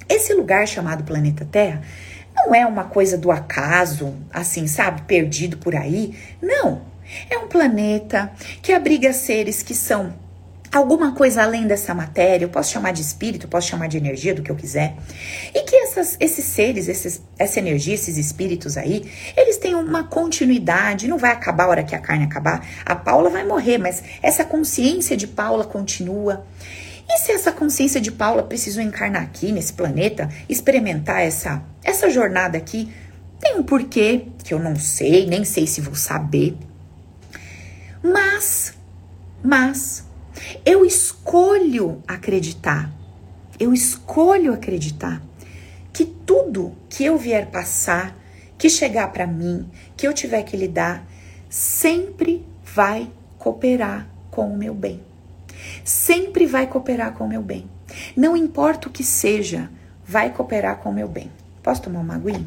[0.09, 1.81] esse lugar chamado planeta Terra
[2.35, 6.13] não é uma coisa do acaso, assim, sabe, perdido por aí.
[6.41, 6.81] Não.
[7.29, 8.29] É um planeta
[8.61, 10.13] que abriga seres que são
[10.73, 14.41] alguma coisa além dessa matéria, eu posso chamar de espírito, posso chamar de energia, do
[14.41, 14.95] que eu quiser.
[15.53, 21.07] E que essas, esses seres, esses, essa energia, esses espíritos aí, eles têm uma continuidade,
[21.07, 22.65] não vai acabar a hora que a carne acabar.
[22.83, 26.45] A Paula vai morrer, mas essa consciência de Paula continua.
[27.07, 32.57] E se essa consciência de Paula precisou encarnar aqui nesse planeta, experimentar essa, essa jornada
[32.57, 32.91] aqui,
[33.39, 36.57] tem um porquê que eu não sei, nem sei se vou saber.
[38.01, 38.73] Mas,
[39.43, 40.05] mas,
[40.65, 42.91] eu escolho acreditar.
[43.59, 45.21] Eu escolho acreditar
[45.91, 48.17] que tudo que eu vier passar,
[48.57, 51.05] que chegar para mim, que eu tiver que lidar,
[51.49, 55.01] sempre vai cooperar com o meu bem.
[55.83, 57.69] Sempre vai cooperar com o meu bem.
[58.15, 59.69] Não importa o que seja,
[60.05, 61.31] vai cooperar com o meu bem.
[61.61, 62.45] Posso tomar uma aguinha?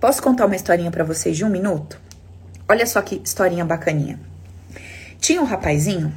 [0.00, 1.98] Posso contar uma historinha para vocês de um minuto?
[2.68, 4.18] Olha só que historinha bacaninha.
[5.20, 6.12] Tinha um rapazinho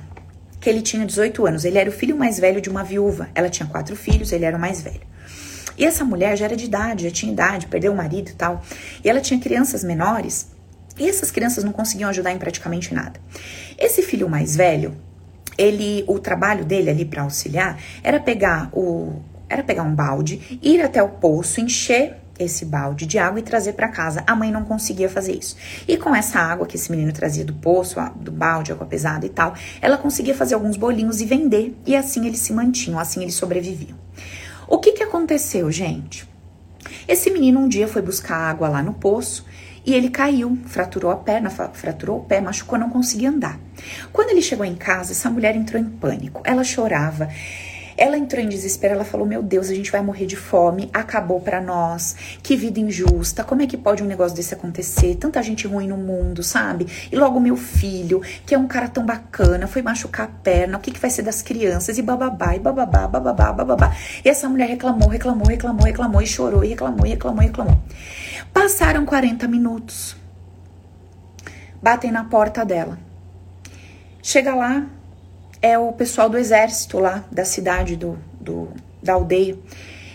[0.60, 1.66] que ele tinha 18 anos.
[1.66, 3.30] Ele era o filho mais velho de uma viúva.
[3.36, 5.02] Ela tinha quatro filhos, ele era o mais velho.
[5.78, 8.64] E essa mulher já era de idade, já tinha idade, perdeu o marido e tal.
[9.04, 10.48] E ela tinha crianças menores.
[10.98, 13.20] E essas crianças não conseguiam ajudar em praticamente nada.
[13.78, 14.98] Esse filho mais velho,
[15.58, 20.82] ele, o trabalho dele ali para auxiliar era pegar o, era pegar um balde, ir
[20.82, 24.24] até o poço, encher esse balde de água e trazer para casa.
[24.28, 25.56] A mãe não conseguia fazer isso.
[25.88, 29.30] E com essa água que esse menino trazia do poço, do balde, água pesada e
[29.30, 31.76] tal, ela conseguia fazer alguns bolinhos e vender.
[31.86, 33.98] E assim eles se mantinham, assim eles sobreviviam.
[34.68, 36.28] O que que aconteceu, gente?
[37.08, 39.46] Esse menino um dia foi buscar água lá no poço
[39.86, 43.58] E ele caiu, fraturou a perna, fraturou o pé, machucou, não conseguia andar.
[44.12, 46.42] Quando ele chegou em casa, essa mulher entrou em pânico.
[46.44, 47.30] Ela chorava.
[47.98, 51.42] Ela entrou em desespero, ela falou: Meu Deus, a gente vai morrer de fome, acabou
[51.42, 55.16] para nós, que vida injusta, como é que pode um negócio desse acontecer?
[55.16, 56.86] Tanta gente ruim no mundo, sabe?
[57.12, 60.82] E logo meu filho, que é um cara tão bacana, foi machucar a perna, o
[60.82, 61.98] que, que vai ser das crianças?
[61.98, 63.96] E bababá, e bababá, bababá, bababá.
[64.24, 67.82] E essa mulher reclamou, reclamou, reclamou, reclamou, e chorou, e reclamou, e reclamou, e reclamou.
[68.54, 70.16] Passaram 40 minutos.
[71.82, 72.98] Batem na porta dela.
[74.22, 74.86] Chega lá,
[75.68, 78.70] é o pessoal do exército lá da cidade, do, do,
[79.02, 79.58] da aldeia.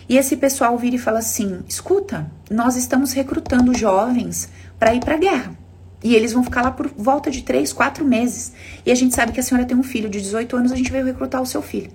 [0.08, 4.48] E esse pessoal vira e fala assim: escuta, nós estamos recrutando jovens
[4.78, 5.56] para ir para a guerra.
[6.02, 8.52] E eles vão ficar lá por volta de três, quatro meses.
[8.84, 10.90] E a gente sabe que a senhora tem um filho de 18 anos, a gente
[10.90, 11.90] veio recrutar o seu filho.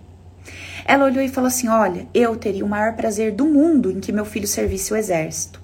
[0.88, 4.14] Ela olhou e falou assim: Olha, eu teria o maior prazer do mundo em que
[4.14, 5.62] meu filho servisse o exército.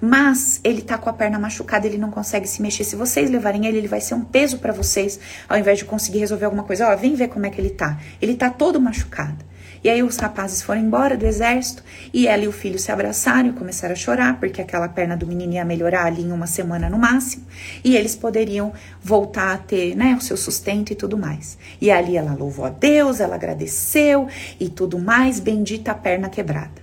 [0.00, 2.82] Mas ele tá com a perna machucada, ele não consegue se mexer.
[2.82, 6.18] Se vocês levarem ele, ele vai ser um peso para vocês, ao invés de conseguir
[6.18, 6.88] resolver alguma coisa.
[6.88, 8.00] Ó, vem ver como é que ele tá.
[8.20, 9.44] Ele tá todo machucado.
[9.84, 13.48] E aí os rapazes foram embora do exército e ela e o filho se abraçaram
[13.48, 16.88] e começaram a chorar, porque aquela perna do menino ia melhorar ali em uma semana
[16.88, 17.44] no máximo,
[17.82, 18.72] e eles poderiam
[19.02, 21.58] voltar a ter, né, o seu sustento e tudo mais.
[21.80, 24.28] E ali ela louvou a Deus, ela agradeceu
[24.60, 26.82] e tudo mais, bendita a perna quebrada.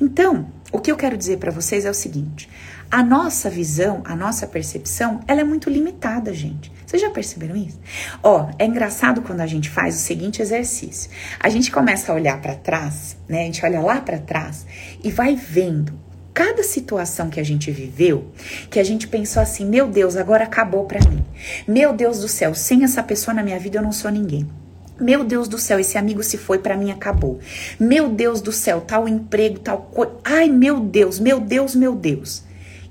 [0.00, 2.48] Então, o que eu quero dizer para vocês é o seguinte:
[2.90, 6.75] a nossa visão, a nossa percepção, ela é muito limitada, gente.
[6.86, 7.80] Vocês já perceberam isso?
[8.22, 11.10] Ó, é engraçado quando a gente faz o seguinte exercício.
[11.40, 13.42] A gente começa a olhar para trás, né?
[13.42, 14.64] A gente olha lá para trás
[15.02, 15.98] e vai vendo
[16.32, 18.30] cada situação que a gente viveu,
[18.70, 21.24] que a gente pensou assim: "Meu Deus, agora acabou para mim.
[21.66, 24.46] Meu Deus do céu, sem essa pessoa na minha vida eu não sou ninguém."
[24.98, 27.38] Meu Deus do céu, esse amigo se foi, para mim acabou.
[27.78, 30.12] Meu Deus do céu, tal emprego, tal coisa.
[30.24, 32.44] Ai, meu Deus, meu Deus, meu Deus.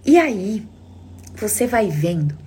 [0.05, 0.67] E aí,
[1.35, 2.37] você vai vendo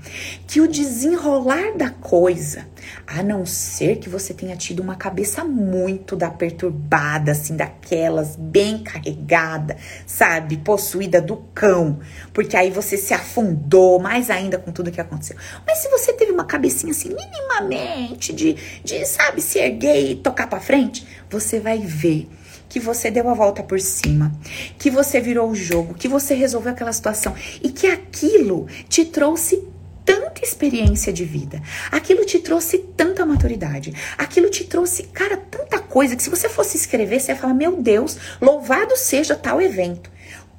[0.47, 2.67] que o desenrolar da coisa,
[3.07, 8.83] a não ser que você tenha tido uma cabeça muito da perturbada, assim, daquelas bem
[8.83, 9.77] carregada,
[10.07, 12.01] sabe, possuída do cão,
[12.33, 15.37] porque aí você se afundou mais ainda com tudo que aconteceu.
[15.67, 20.47] Mas se você teve uma cabecinha assim, minimamente de, de sabe, se erguer e tocar
[20.47, 22.29] para frente, você vai ver
[22.69, 24.33] que você deu a volta por cima,
[24.79, 29.65] que você virou o jogo, que você resolveu aquela situação e que aquilo te trouxe
[30.05, 36.17] tanta experiência de vida, aquilo te trouxe tanta maturidade, aquilo te trouxe, cara, tanta coisa
[36.17, 40.11] que se você fosse escrever, você ia falar: Meu Deus, louvado seja tal evento.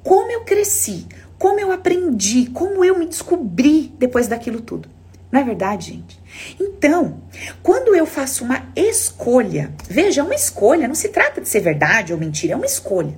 [0.02, 1.06] Como eu cresci,
[1.38, 4.88] como eu aprendi, como eu me descobri depois daquilo tudo.
[5.32, 6.19] Não é verdade, gente?
[6.58, 7.22] Então,
[7.62, 12.12] quando eu faço uma escolha, veja, é uma escolha, não se trata de ser verdade
[12.12, 13.16] ou mentira, é uma escolha.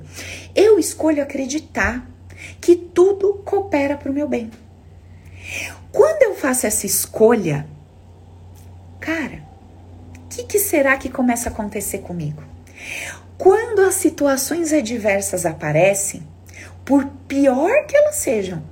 [0.54, 2.06] Eu escolho acreditar
[2.60, 4.50] que tudo coopera para o meu bem.
[5.90, 7.66] Quando eu faço essa escolha,
[9.00, 9.42] cara,
[10.24, 12.42] o que, que será que começa a acontecer comigo?
[13.36, 16.26] Quando as situações adversas aparecem,
[16.84, 18.62] por pior que elas sejam,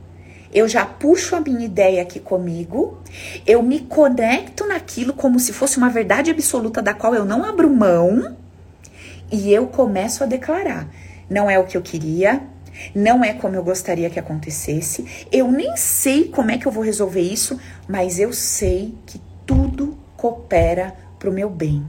[0.53, 2.98] eu já puxo a minha ideia aqui comigo,
[3.46, 7.70] eu me conecto naquilo como se fosse uma verdade absoluta da qual eu não abro
[7.70, 8.36] mão.
[9.30, 10.88] E eu começo a declarar:
[11.28, 12.42] não é o que eu queria,
[12.94, 16.82] não é como eu gostaria que acontecesse, eu nem sei como é que eu vou
[16.82, 21.86] resolver isso, mas eu sei que tudo coopera para o meu bem.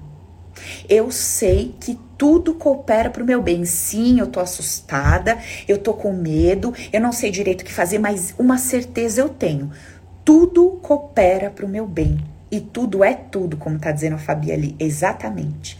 [0.87, 3.65] Eu sei que tudo coopera para o meu bem.
[3.65, 7.97] Sim, eu tô assustada, eu tô com medo, eu não sei direito o que fazer,
[7.97, 9.71] mas uma certeza eu tenho.
[10.23, 12.23] Tudo coopera para o meu bem.
[12.51, 14.75] E tudo é tudo, como tá dizendo a Fabi ali.
[14.77, 15.79] Exatamente.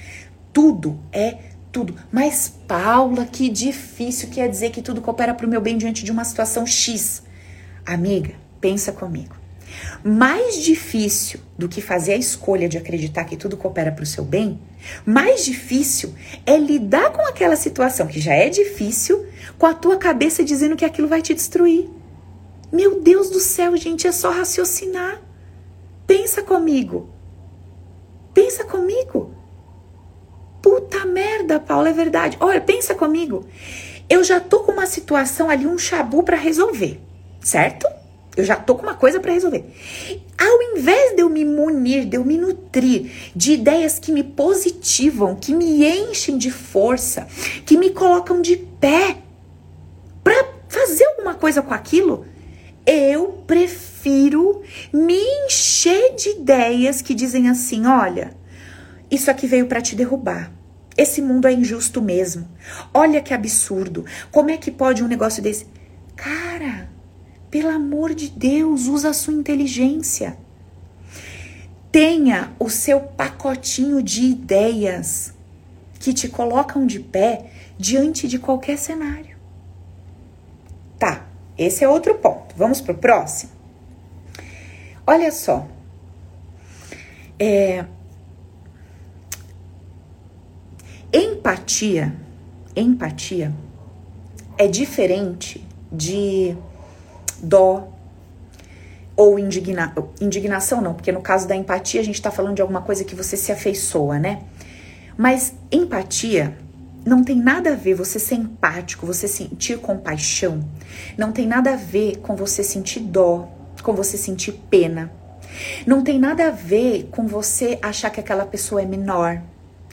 [0.52, 1.38] Tudo é
[1.72, 1.94] tudo.
[2.12, 6.04] Mas, Paula, que difícil que é dizer que tudo coopera para o meu bem diante
[6.04, 7.22] de uma situação X.
[7.86, 9.41] Amiga, pensa comigo.
[10.04, 14.24] Mais difícil do que fazer a escolha de acreditar que tudo coopera para o seu
[14.24, 14.60] bem,
[15.06, 16.14] mais difícil
[16.46, 19.26] é lidar com aquela situação que já é difícil,
[19.58, 21.90] com a tua cabeça dizendo que aquilo vai te destruir.
[22.72, 25.22] Meu Deus do céu, gente, é só raciocinar.
[26.08, 27.10] Pensa comigo.
[28.34, 29.36] Pensa comigo.
[30.62, 32.38] Puta merda, Paula, é verdade.
[32.40, 33.46] Olha, pensa comigo.
[34.10, 37.00] Eu já tô com uma situação ali, um chabu para resolver,
[37.40, 37.88] certo?
[38.36, 39.66] Eu já tô com uma coisa para resolver.
[40.38, 45.36] Ao invés de eu me munir, de eu me nutrir de ideias que me positivam,
[45.36, 47.28] que me enchem de força,
[47.66, 49.18] que me colocam de pé
[50.24, 52.26] para fazer alguma coisa com aquilo,
[52.86, 54.62] eu prefiro
[54.94, 58.34] me encher de ideias que dizem assim: olha,
[59.10, 60.52] isso aqui veio para te derrubar.
[60.98, 62.48] Esse mundo é injusto mesmo.
[62.94, 64.06] Olha que absurdo.
[64.32, 65.66] Como é que pode um negócio desse?
[66.16, 66.90] Cara,
[67.52, 70.38] Pelo amor de Deus, usa a sua inteligência.
[71.91, 75.34] Tenha o seu pacotinho de ideias
[75.99, 79.36] que te colocam de pé diante de qualquer cenário.
[80.97, 81.26] Tá,
[81.58, 82.56] esse é outro ponto.
[82.56, 83.52] Vamos pro próximo?
[85.06, 85.68] Olha só.
[87.38, 87.86] É,
[91.12, 92.16] empatia,
[92.76, 93.54] empatia
[94.58, 96.56] é diferente de
[97.42, 97.88] dó
[99.16, 102.82] ou indigna, indignação, não, porque no caso da empatia a gente está falando de alguma
[102.82, 104.42] coisa que você se afeiçoa, né?
[105.18, 106.58] Mas empatia
[107.06, 110.64] não tem nada a ver você ser empático, você sentir compaixão,
[111.18, 113.50] não tem nada a ver com você sentir dó,
[113.84, 115.12] com você sentir pena.
[115.86, 119.42] Não tem nada a ver com você achar que aquela pessoa é menor,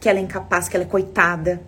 [0.00, 1.60] que ela é incapaz, que ela é coitada.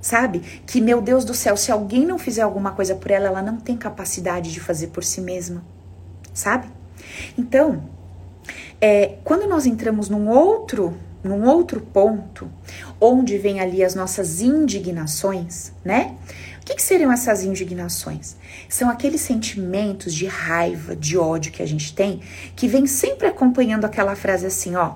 [0.00, 0.40] Sabe?
[0.66, 3.58] Que, meu Deus do céu, se alguém não fizer alguma coisa por ela, ela não
[3.58, 5.62] tem capacidade de fazer por si mesma.
[6.32, 6.68] Sabe?
[7.36, 7.82] Então,
[8.80, 12.50] é, quando nós entramos num outro, num outro ponto,
[13.00, 16.16] onde vem ali as nossas indignações, né?
[16.62, 18.36] O que, que seriam essas indignações?
[18.68, 22.20] São aqueles sentimentos de raiva, de ódio que a gente tem,
[22.54, 24.94] que vem sempre acompanhando aquela frase assim, ó,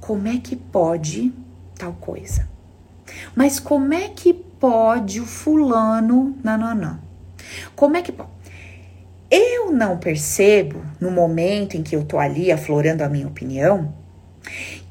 [0.00, 1.32] como é que pode
[1.76, 2.48] tal coisa?
[3.34, 6.98] Mas como é que pode o fulano, não.
[7.74, 8.30] Como é que pode?
[9.30, 13.94] Eu não percebo, no momento em que eu tô ali aflorando a minha opinião,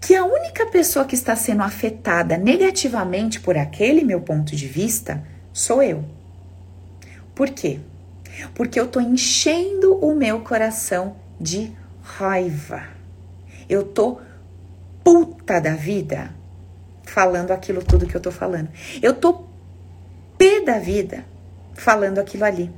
[0.01, 5.23] que a única pessoa que está sendo afetada negativamente por aquele meu ponto de vista
[5.51, 6.05] sou eu.
[7.35, 7.79] Por quê?
[8.55, 12.83] Porque eu tô enchendo o meu coração de raiva.
[13.67, 14.19] Eu tô
[15.03, 16.38] puta da vida
[17.09, 18.69] falando aquilo tudo que eu tô falando.
[19.01, 19.45] Eu tô
[20.37, 21.25] pé da vida
[21.73, 22.71] falando aquilo ali.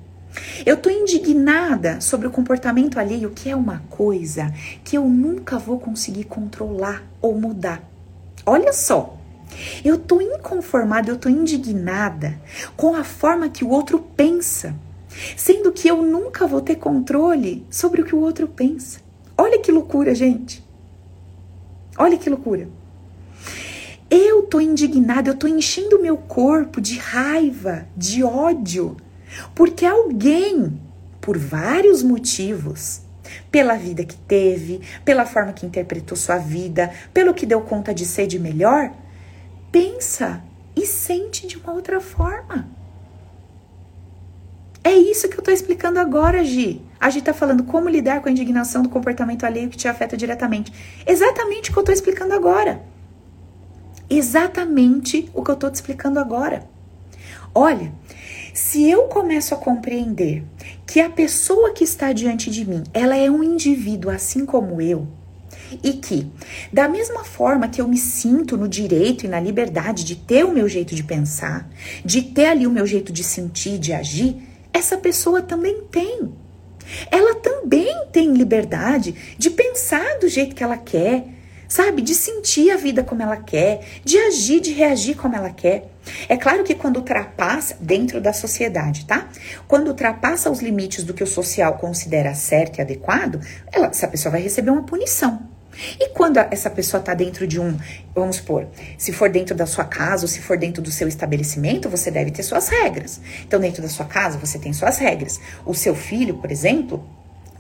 [0.66, 4.54] Eu tô indignada sobre o comportamento alheio, que é uma coisa
[4.84, 7.84] que eu nunca vou conseguir controlar ou mudar.
[8.46, 9.18] Olha só,
[9.84, 12.40] eu tô inconformada, eu tô indignada
[12.78, 14.74] com a forma que o outro pensa,
[15.36, 19.00] sendo que eu nunca vou ter controle sobre o que o outro pensa.
[19.38, 20.64] Olha que loucura, gente.
[21.98, 22.68] Olha que loucura.
[24.14, 28.97] Eu tô indignada, eu tô enchendo o meu corpo de raiva, de ódio,
[29.55, 30.78] porque alguém,
[31.22, 33.03] por vários motivos,
[33.49, 38.05] pela vida que teve, pela forma que interpretou sua vida, pelo que deu conta de
[38.05, 38.91] ser de melhor,
[39.72, 40.43] pensa
[40.76, 42.68] e sente de uma outra forma.
[44.84, 46.82] É isso que eu tô explicando agora, Gi.
[46.99, 50.18] A Gi tá falando como lidar com a indignação do comportamento alheio que te afeta
[50.18, 50.74] diretamente.
[51.07, 52.91] Exatamente o que eu tô explicando agora
[54.12, 56.68] exatamente o que eu estou te explicando agora.
[57.53, 57.91] Olha,
[58.53, 60.43] se eu começo a compreender
[60.86, 65.07] que a pessoa que está diante de mim, ela é um indivíduo assim como eu,
[65.84, 66.30] e que,
[66.72, 70.51] da mesma forma que eu me sinto no direito e na liberdade de ter o
[70.51, 71.70] meu jeito de pensar,
[72.03, 74.36] de ter ali o meu jeito de sentir, de agir,
[74.74, 76.34] essa pessoa também tem.
[77.09, 81.26] Ela também tem liberdade de pensar do jeito que ela quer,
[81.72, 82.02] sabe?
[82.02, 85.90] De sentir a vida como ela quer, de agir, de reagir como ela quer.
[86.28, 89.30] É claro que quando ultrapassa, dentro da sociedade, tá?
[89.70, 93.40] Quando ultrapassa os limites do que o social considera certo e adequado,
[93.72, 95.48] ela, essa pessoa vai receber uma punição.
[95.98, 97.78] E quando essa pessoa está dentro de um,
[98.14, 98.68] vamos supor,
[98.98, 102.32] se for dentro da sua casa ou se for dentro do seu estabelecimento, você deve
[102.32, 103.22] ter suas regras.
[103.48, 105.40] Então, dentro da sua casa, você tem suas regras.
[105.66, 107.02] O seu filho, por exemplo,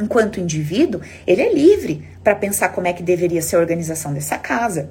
[0.01, 4.37] enquanto indivíduo, ele é livre para pensar como é que deveria ser a organização dessa
[4.37, 4.89] casa.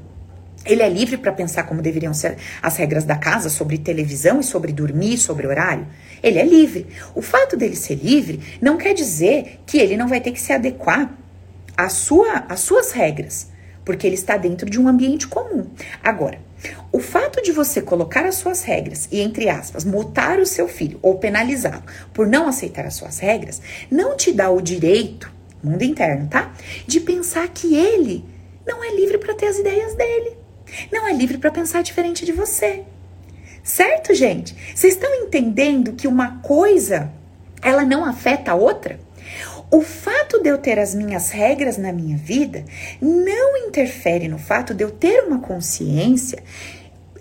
[0.64, 4.44] Ele é livre para pensar como deveriam ser as regras da casa sobre televisão e
[4.44, 5.86] sobre dormir, sobre horário.
[6.22, 6.86] Ele é livre.
[7.14, 10.52] O fato dele ser livre não quer dizer que ele não vai ter que se
[10.52, 11.16] adequar
[11.76, 13.48] às, sua, às suas regras,
[13.84, 15.66] porque ele está dentro de um ambiente comum.
[16.04, 16.38] Agora,
[16.92, 20.98] o fato de você colocar as suas regras e, entre aspas, multar o seu filho
[21.02, 21.82] ou penalizá-lo
[22.12, 25.32] por não aceitar as suas regras, não te dá o direito,
[25.62, 26.52] mundo interno, tá?
[26.86, 28.24] De pensar que ele
[28.66, 30.36] não é livre para ter as ideias dele.
[30.92, 32.84] Não é livre para pensar diferente de você.
[33.62, 34.54] Certo, gente?
[34.74, 37.12] Vocês estão entendendo que uma coisa
[37.62, 38.98] ela não afeta a outra?
[39.71, 42.64] O fato de eu ter as minhas regras na minha vida
[43.01, 46.43] não interfere no fato de eu ter uma consciência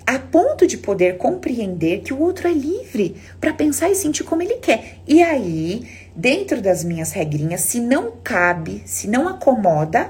[0.10, 4.42] a ponto de poder compreender que o outro é livre para pensar e sentir como
[4.42, 4.96] ele quer.
[5.08, 10.10] E aí, dentro das minhas regrinhas, se não cabe, se não acomoda,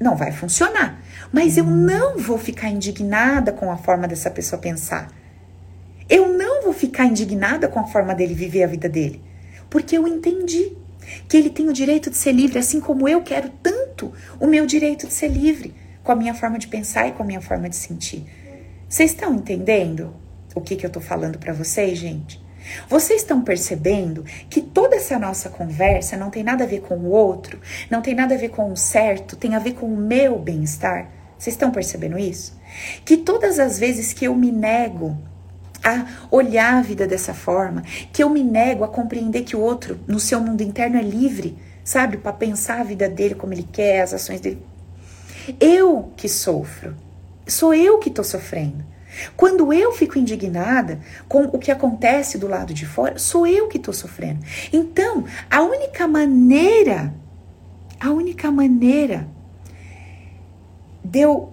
[0.00, 1.02] não vai funcionar.
[1.30, 5.12] Mas eu não vou ficar indignada com a forma dessa pessoa pensar.
[6.08, 9.22] Eu não vou ficar indignada com a forma dele viver a vida dele,
[9.68, 10.77] porque eu entendi.
[11.28, 14.66] Que ele tem o direito de ser livre, assim como eu quero tanto o meu
[14.66, 17.68] direito de ser livre, com a minha forma de pensar e com a minha forma
[17.68, 18.24] de sentir.
[18.88, 20.14] Vocês estão entendendo
[20.54, 22.40] o que, que eu tô falando para vocês, gente?
[22.88, 27.10] Vocês estão percebendo que toda essa nossa conversa não tem nada a ver com o
[27.10, 30.38] outro, não tem nada a ver com o certo, tem a ver com o meu
[30.38, 31.10] bem-estar?
[31.38, 32.58] Vocês estão percebendo isso?
[33.04, 35.16] Que todas as vezes que eu me nego
[35.82, 39.98] a olhar a vida dessa forma, que eu me nego a compreender que o outro,
[40.06, 44.02] no seu mundo interno, é livre, sabe, para pensar a vida dele como ele quer,
[44.02, 44.62] as ações dele.
[45.60, 46.94] Eu que sofro,
[47.46, 48.84] sou eu que estou sofrendo.
[49.36, 53.78] Quando eu fico indignada com o que acontece do lado de fora, sou eu que
[53.78, 54.40] estou sofrendo.
[54.72, 57.14] Então, a única maneira,
[57.98, 59.26] a única maneira
[61.02, 61.52] de eu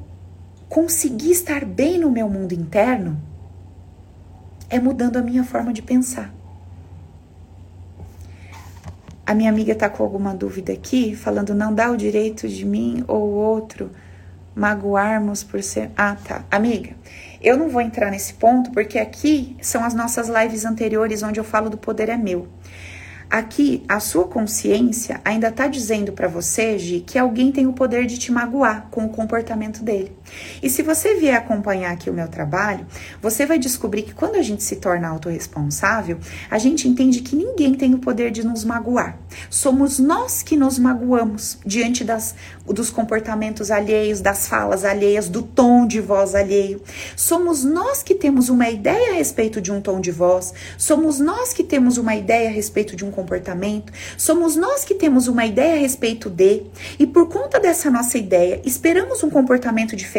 [0.68, 3.22] conseguir estar bem no meu mundo interno
[4.70, 6.34] é mudando a minha forma de pensar.
[9.26, 13.04] A minha amiga está com alguma dúvida aqui, falando não dá o direito de mim
[13.08, 13.90] ou outro
[14.56, 15.92] magoarmos por ser.
[15.98, 16.46] Ah, tá.
[16.50, 16.96] Amiga,
[17.42, 21.44] eu não vou entrar nesse ponto porque aqui são as nossas lives anteriores onde eu
[21.44, 22.48] falo do poder é meu.
[23.30, 28.06] Aqui, a sua consciência ainda está dizendo para você, Gi, que alguém tem o poder
[28.06, 30.16] de te magoar com o comportamento dele.
[30.62, 32.86] E se você vier acompanhar aqui o meu trabalho,
[33.22, 36.18] você vai descobrir que quando a gente se torna autorresponsável,
[36.50, 39.18] a gente entende que ninguém tem o poder de nos magoar.
[39.50, 45.86] Somos nós que nos magoamos diante das, dos comportamentos alheios, das falas alheias, do tom
[45.86, 46.82] de voz alheio.
[47.16, 51.54] Somos nós que temos uma ideia a respeito de um tom de voz, somos nós
[51.54, 55.76] que temos uma ideia a respeito de um comportamento, somos nós que temos uma ideia
[55.76, 56.64] a respeito de,
[56.98, 60.15] e por conta dessa nossa ideia, esperamos um comportamento diferente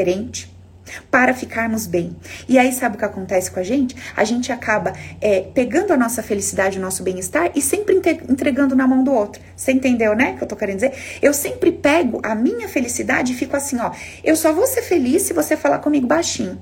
[1.11, 2.17] para ficarmos bem.
[2.49, 3.97] E aí, sabe o que acontece com a gente?
[4.17, 8.87] A gente acaba é, pegando a nossa felicidade, o nosso bem-estar e sempre entregando na
[8.87, 9.43] mão do outro.
[9.57, 10.35] Você entendeu, né?
[10.37, 10.93] Que eu tô querendo dizer?
[11.21, 13.91] Eu sempre pego a minha felicidade e fico assim, ó.
[14.23, 16.59] Eu só vou ser feliz se você falar comigo baixinho.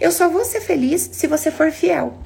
[0.00, 2.18] Eu só vou ser feliz se você for fiel.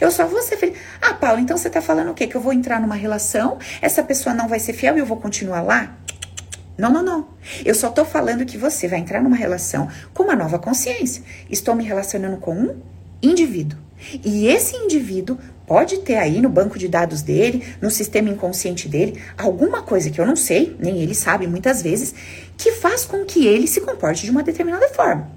[0.00, 0.76] Eu só vou ser feliz.
[1.00, 2.26] Ah, Paulo, então você tá falando o quê?
[2.26, 5.16] Que eu vou entrar numa relação, essa pessoa não vai ser fiel e eu vou
[5.16, 5.96] continuar lá?
[6.82, 7.28] Não, não, não.
[7.64, 11.22] Eu só tô falando que você vai entrar numa relação com uma nova consciência.
[11.48, 12.74] Estou me relacionando com um
[13.22, 13.78] indivíduo.
[14.24, 19.22] E esse indivíduo pode ter aí no banco de dados dele, no sistema inconsciente dele,
[19.38, 22.12] alguma coisa que eu não sei, nem ele sabe muitas vezes,
[22.58, 25.30] que faz com que ele se comporte de uma determinada forma.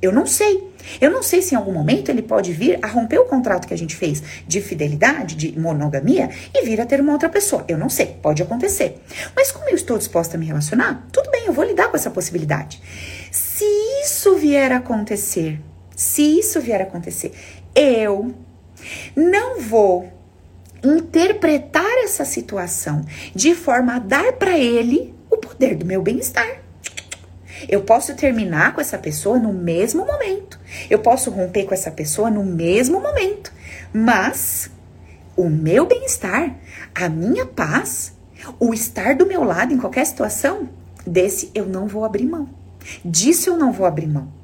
[0.00, 0.69] Eu não sei.
[1.00, 3.74] Eu não sei se em algum momento ele pode vir a romper o contrato que
[3.74, 7.64] a gente fez de fidelidade, de monogamia, e vir a ter uma outra pessoa.
[7.68, 9.02] Eu não sei, pode acontecer.
[9.34, 12.10] Mas como eu estou disposta a me relacionar, tudo bem, eu vou lidar com essa
[12.10, 12.80] possibilidade.
[13.30, 13.64] Se
[14.02, 15.60] isso vier a acontecer,
[15.94, 17.32] se isso vier a acontecer,
[17.74, 18.34] eu
[19.14, 20.10] não vou
[20.82, 23.04] interpretar essa situação
[23.34, 26.62] de forma a dar para ele o poder do meu bem-estar.
[27.68, 30.58] Eu posso terminar com essa pessoa no mesmo momento.
[30.88, 33.52] Eu posso romper com essa pessoa no mesmo momento.
[33.92, 34.70] Mas
[35.36, 36.54] o meu bem-estar,
[36.94, 38.12] a minha paz,
[38.58, 40.68] o estar do meu lado em qualquer situação,
[41.06, 42.48] desse eu não vou abrir mão.
[43.04, 44.40] Disso eu não vou abrir mão.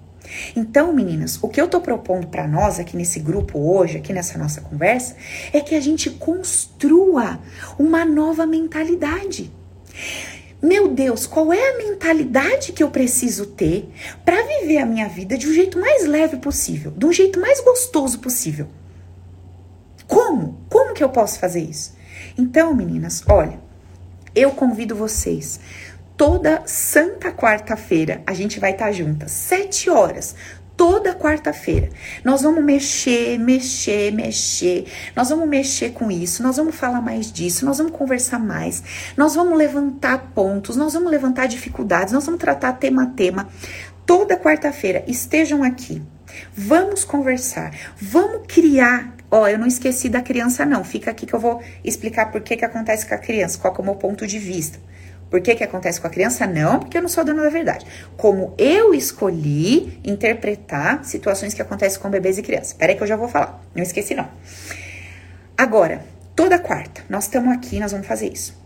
[0.54, 4.38] Então, meninas, o que eu tô propondo para nós aqui nesse grupo hoje, aqui nessa
[4.38, 5.16] nossa conversa,
[5.52, 7.38] é que a gente construa
[7.78, 9.52] uma nova mentalidade.
[10.66, 13.88] Meu Deus, qual é a mentalidade que eu preciso ter
[14.24, 17.60] para viver a minha vida de um jeito mais leve possível, de um jeito mais
[17.60, 18.66] gostoso possível?
[20.08, 20.60] Como?
[20.68, 21.94] Como que eu posso fazer isso?
[22.36, 23.60] Então, meninas, olha,
[24.34, 25.60] eu convido vocês.
[26.16, 30.34] Toda santa quarta-feira a gente vai estar tá juntas, sete horas,
[30.76, 31.88] toda quarta-feira.
[32.22, 34.86] Nós vamos mexer, mexer, mexer.
[35.14, 38.82] Nós vamos mexer com isso, nós vamos falar mais disso, nós vamos conversar mais,
[39.16, 43.48] nós vamos levantar pontos, nós vamos levantar dificuldades, nós vamos tratar tema a tema.
[44.04, 46.02] Toda quarta-feira estejam aqui.
[46.54, 49.14] Vamos conversar, vamos criar.
[49.30, 50.84] Ó, oh, eu não esqueci da criança, não.
[50.84, 53.80] Fica aqui que eu vou explicar por que, que acontece com a criança, qual é
[53.80, 54.78] o meu ponto de vista.
[55.30, 56.46] Por que, que acontece com a criança?
[56.46, 57.84] Não, porque eu não sou dona da verdade.
[58.16, 62.72] Como eu escolhi interpretar situações que acontecem com bebês e crianças.
[62.72, 63.60] Peraí que eu já vou falar.
[63.74, 64.28] Não esqueci, não.
[65.56, 66.04] Agora,
[66.34, 68.56] toda quarta, nós estamos aqui, nós vamos fazer isso.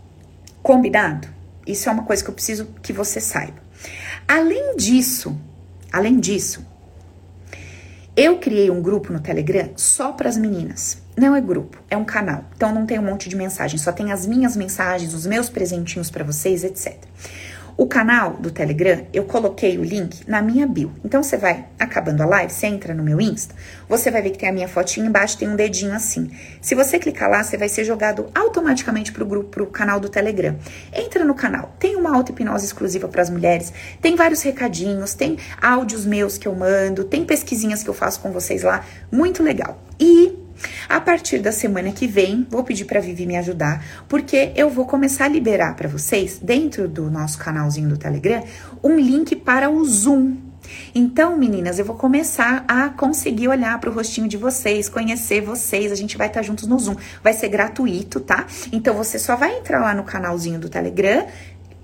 [0.61, 1.27] Combinado?
[1.65, 3.59] Isso é uma coisa que eu preciso que você saiba.
[4.27, 5.39] Além disso,
[5.91, 6.65] além disso,
[8.15, 11.00] eu criei um grupo no Telegram só para as meninas.
[11.17, 12.45] Não é grupo, é um canal.
[12.55, 16.09] Então não tem um monte de mensagens, só tem as minhas mensagens, os meus presentinhos
[16.09, 16.97] para vocês, etc.
[17.77, 20.91] O canal do Telegram, eu coloquei o link na minha bio.
[21.03, 23.55] Então você vai, acabando a live, você entra no meu Insta,
[23.87, 26.29] você vai ver que tem a minha fotinha embaixo, tem um dedinho assim.
[26.61, 30.55] Se você clicar lá, você vai ser jogado automaticamente pro grupo, pro canal do Telegram.
[30.93, 36.05] Entra no canal, tem uma auto-hipnose exclusiva para as mulheres, tem vários recadinhos, tem áudios
[36.05, 39.81] meus que eu mando, tem pesquisinhas que eu faço com vocês lá, muito legal.
[39.99, 40.40] E
[40.87, 44.85] a partir da semana que vem, vou pedir para Vivi me ajudar, porque eu vou
[44.85, 48.43] começar a liberar para vocês, dentro do nosso canalzinho do Telegram,
[48.83, 50.51] um link para o Zoom.
[50.93, 55.91] Então, meninas, eu vou começar a conseguir olhar para o rostinho de vocês, conhecer vocês.
[55.91, 56.95] A gente vai estar tá juntos no Zoom.
[57.23, 58.45] Vai ser gratuito, tá?
[58.71, 61.25] Então, você só vai entrar lá no canalzinho do Telegram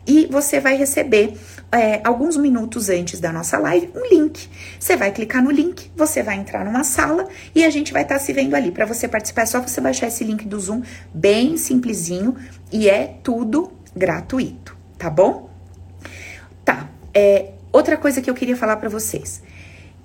[0.08, 1.34] e você vai receber
[1.72, 4.49] é, alguns minutos antes da nossa live um link.
[4.80, 8.16] Você vai clicar no link, você vai entrar numa sala e a gente vai estar
[8.16, 8.72] tá se vendo ali.
[8.72, 10.82] Para você participar, é só você baixar esse link do Zoom,
[11.14, 12.36] bem simplesinho
[12.72, 15.49] e é tudo gratuito, tá bom?
[16.64, 16.89] Tá.
[17.14, 19.41] É, outra coisa que eu queria falar para vocês.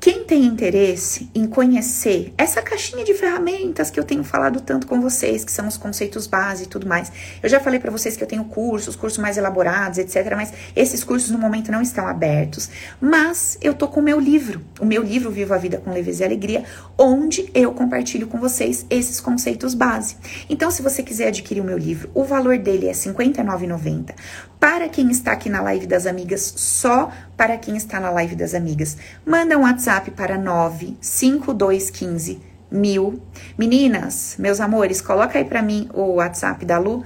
[0.02, 5.00] Quem tem interesse em conhecer essa caixinha de ferramentas que eu tenho falado tanto com
[5.00, 7.12] vocês, que são os conceitos base e tudo mais.
[7.40, 11.04] Eu já falei para vocês que eu tenho cursos, cursos mais elaborados, etc, mas esses
[11.04, 12.68] cursos no momento não estão abertos,
[13.00, 16.24] mas eu tô com o meu livro, o meu livro Viva a Vida com Leveza
[16.24, 16.64] e Alegria,
[16.98, 20.16] onde eu compartilho com vocês esses conceitos base.
[20.50, 24.14] Então, se você quiser adquirir o meu livro, o valor dele é R$ 59,90.
[24.58, 27.10] Para quem está aqui na live das amigas, só
[27.42, 32.40] para quem está na live das amigas, manda um WhatsApp para 95215
[32.70, 33.20] mil.
[33.58, 37.02] Meninas, meus amores, coloca aí para mim o WhatsApp da Lu,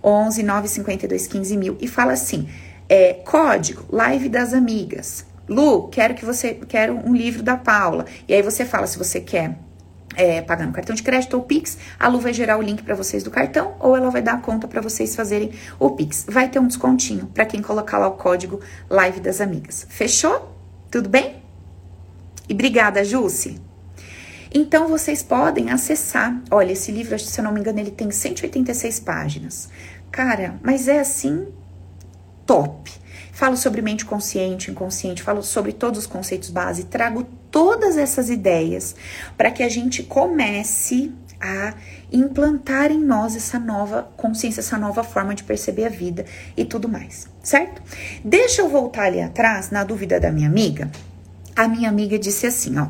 [0.00, 2.48] 11 952 15 mil e fala assim:
[2.88, 5.26] é, código live das amigas.
[5.48, 8.06] Lu, quero que você quero um livro da Paula.
[8.28, 9.58] E aí você fala se você quer
[10.14, 13.22] é, pagando cartão de crédito ou Pix, a Lu vai gerar o link para vocês
[13.22, 16.26] do cartão ou ela vai dar a conta para vocês fazerem o Pix.
[16.28, 19.86] Vai ter um descontinho para quem colocar lá o código Live das Amigas.
[19.88, 20.56] Fechou?
[20.90, 21.42] Tudo bem?
[22.48, 23.60] E obrigada, Jússi.
[24.54, 26.38] Então vocês podem acessar.
[26.50, 29.68] Olha, esse livro, se eu não me engano, ele tem 186 páginas.
[30.10, 31.48] Cara, mas é assim
[32.44, 32.92] top.
[33.32, 38.96] Falo sobre mente consciente, inconsciente, falo sobre todos os conceitos base, trago todas essas ideias
[39.36, 41.74] para que a gente comece a
[42.10, 46.24] implantar em nós essa nova consciência, essa nova forma de perceber a vida
[46.56, 47.82] e tudo mais, certo?
[48.24, 50.90] Deixa eu voltar ali atrás, na dúvida da minha amiga.
[51.54, 52.88] A minha amiga disse assim, ó.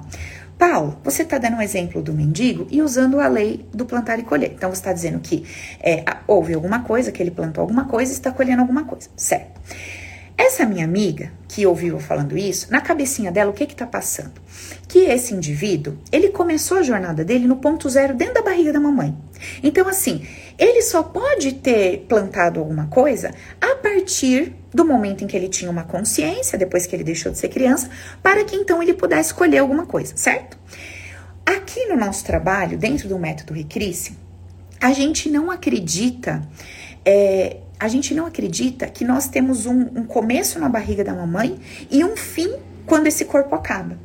[0.58, 4.22] Paulo, você está dando um exemplo do mendigo e usando a lei do plantar e
[4.22, 4.52] colher.
[4.54, 5.44] Então, você está dizendo que
[5.80, 9.60] é, houve alguma coisa, que ele plantou alguma coisa e está colhendo alguma coisa, certo?
[10.44, 14.32] Essa minha amiga, que ouviu falando isso, na cabecinha dela, o que que tá passando?
[14.88, 18.80] Que esse indivíduo, ele começou a jornada dele no ponto zero dentro da barriga da
[18.80, 19.16] mamãe.
[19.62, 20.26] Então, assim,
[20.58, 25.70] ele só pode ter plantado alguma coisa a partir do momento em que ele tinha
[25.70, 27.88] uma consciência, depois que ele deixou de ser criança,
[28.20, 30.58] para que então ele pudesse escolher alguma coisa, certo?
[31.46, 34.18] Aqui no nosso trabalho, dentro do método Recrisse,
[34.80, 36.42] a gente não acredita
[37.04, 41.58] é, a gente não acredita que nós temos um, um começo na barriga da mamãe
[41.90, 42.54] e um fim
[42.86, 43.98] quando esse corpo acaba.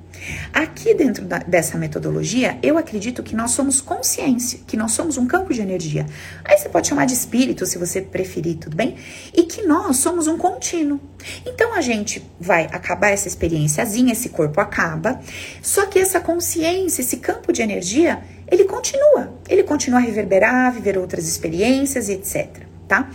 [0.52, 5.28] Aqui dentro da, dessa metodologia, eu acredito que nós somos consciência, que nós somos um
[5.28, 6.08] campo de energia.
[6.44, 8.96] Aí você pode chamar de espírito, se você preferir, tudo bem?
[9.32, 11.00] E que nós somos um contínuo.
[11.46, 15.20] Então a gente vai acabar essa experiênciazinha, esse corpo acaba,
[15.62, 19.38] só que essa consciência, esse campo de energia, ele continua.
[19.48, 23.08] Ele continua a reverberar, viver outras experiências e etc, tá?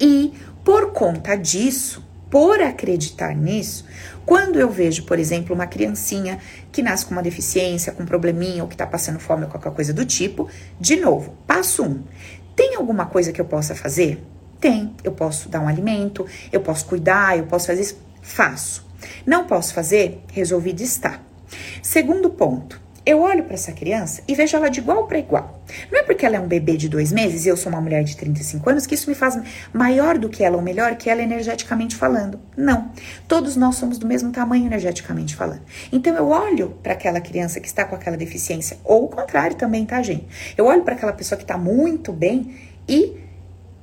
[0.00, 0.32] E
[0.64, 3.84] por conta disso, por acreditar nisso,
[4.24, 6.38] quando eu vejo, por exemplo, uma criancinha
[6.72, 9.72] que nasce com uma deficiência, com um probleminha, ou que está passando fome ou qualquer
[9.72, 10.48] coisa do tipo,
[10.80, 12.02] de novo, passo um.
[12.54, 14.22] Tem alguma coisa que eu possa fazer?
[14.60, 14.94] Tem.
[15.04, 17.98] Eu posso dar um alimento, eu posso cuidar, eu posso fazer isso.
[18.20, 18.84] Faço.
[19.24, 20.24] Não posso fazer?
[20.32, 21.24] Resolvi estar.
[21.82, 25.62] Segundo ponto, eu olho para essa criança e vejo ela de igual para igual.
[25.92, 28.02] Não é porque ela é um bebê de dois meses e eu sou uma mulher
[28.02, 29.38] de 35 anos que isso me faz
[29.72, 32.40] maior do que ela ou melhor que ela energeticamente falando.
[32.56, 32.90] Não.
[33.28, 35.62] Todos nós somos do mesmo tamanho energeticamente falando.
[35.92, 39.86] Então eu olho para aquela criança que está com aquela deficiência, ou o contrário também,
[39.86, 40.26] tá, gente?
[40.56, 42.56] Eu olho para aquela pessoa que está muito bem
[42.88, 43.18] e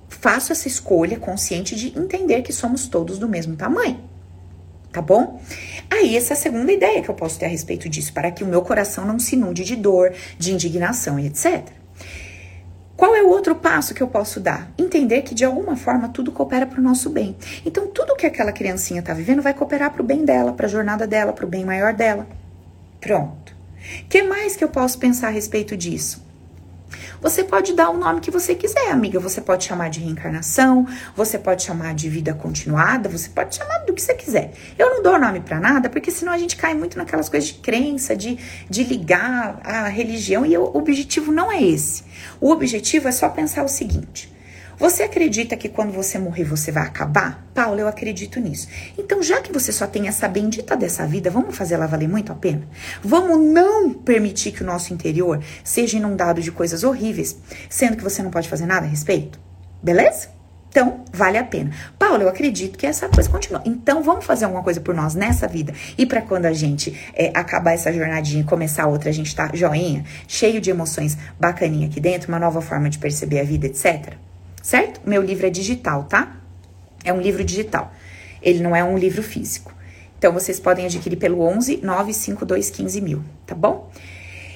[0.09, 4.12] faço essa escolha consciente de entender que somos todos do mesmo tamanho
[4.93, 5.41] tá bom?
[5.89, 8.43] Aí, essa é a segunda ideia que eu posso ter a respeito disso, para que
[8.43, 11.67] o meu coração não se inunde de dor, de indignação e etc.
[12.95, 14.71] Qual é o outro passo que eu posso dar?
[14.77, 17.35] Entender que de alguma forma tudo coopera para o nosso bem.
[17.65, 20.69] Então, tudo que aquela criancinha está vivendo vai cooperar para o bem dela, para a
[20.69, 22.27] jornada dela, para o bem maior dela.
[23.01, 23.53] Pronto.
[24.01, 26.22] O que mais que eu posso pensar a respeito disso?
[27.21, 29.19] Você pode dar o nome que você quiser, amiga.
[29.19, 33.93] Você pode chamar de reencarnação, você pode chamar de vida continuada, você pode chamar do
[33.93, 34.53] que você quiser.
[34.77, 37.55] Eu não dou nome para nada, porque senão a gente cai muito naquelas coisas de
[37.55, 38.37] crença, de,
[38.69, 42.03] de ligar a religião, e o objetivo não é esse.
[42.41, 44.32] O objetivo é só pensar o seguinte:
[44.83, 47.47] você acredita que quando você morrer você vai acabar?
[47.53, 48.67] Paulo, eu acredito nisso.
[48.97, 52.33] Então, já que você só tem essa bendita dessa vida, vamos fazer ela valer muito
[52.33, 52.67] a pena?
[53.01, 57.37] Vamos não permitir que o nosso interior seja inundado de coisas horríveis,
[57.69, 59.39] sendo que você não pode fazer nada a respeito?
[59.81, 60.27] Beleza?
[60.67, 61.71] Então, vale a pena.
[61.97, 63.61] Paulo, eu acredito que essa coisa continua.
[63.63, 65.73] Então, vamos fazer alguma coisa por nós nessa vida.
[65.97, 69.49] E para quando a gente é, acabar essa jornadinha e começar outra, a gente tá
[69.53, 74.13] joinha, cheio de emoções bacaninha aqui dentro, uma nova forma de perceber a vida, etc
[74.63, 75.01] certo?
[75.05, 76.37] Meu livro é digital, tá?
[77.03, 77.93] É um livro digital.
[78.41, 79.73] Ele não é um livro físico.
[80.17, 83.91] Então vocês podem adquirir pelo 11 952 15 mil, tá bom?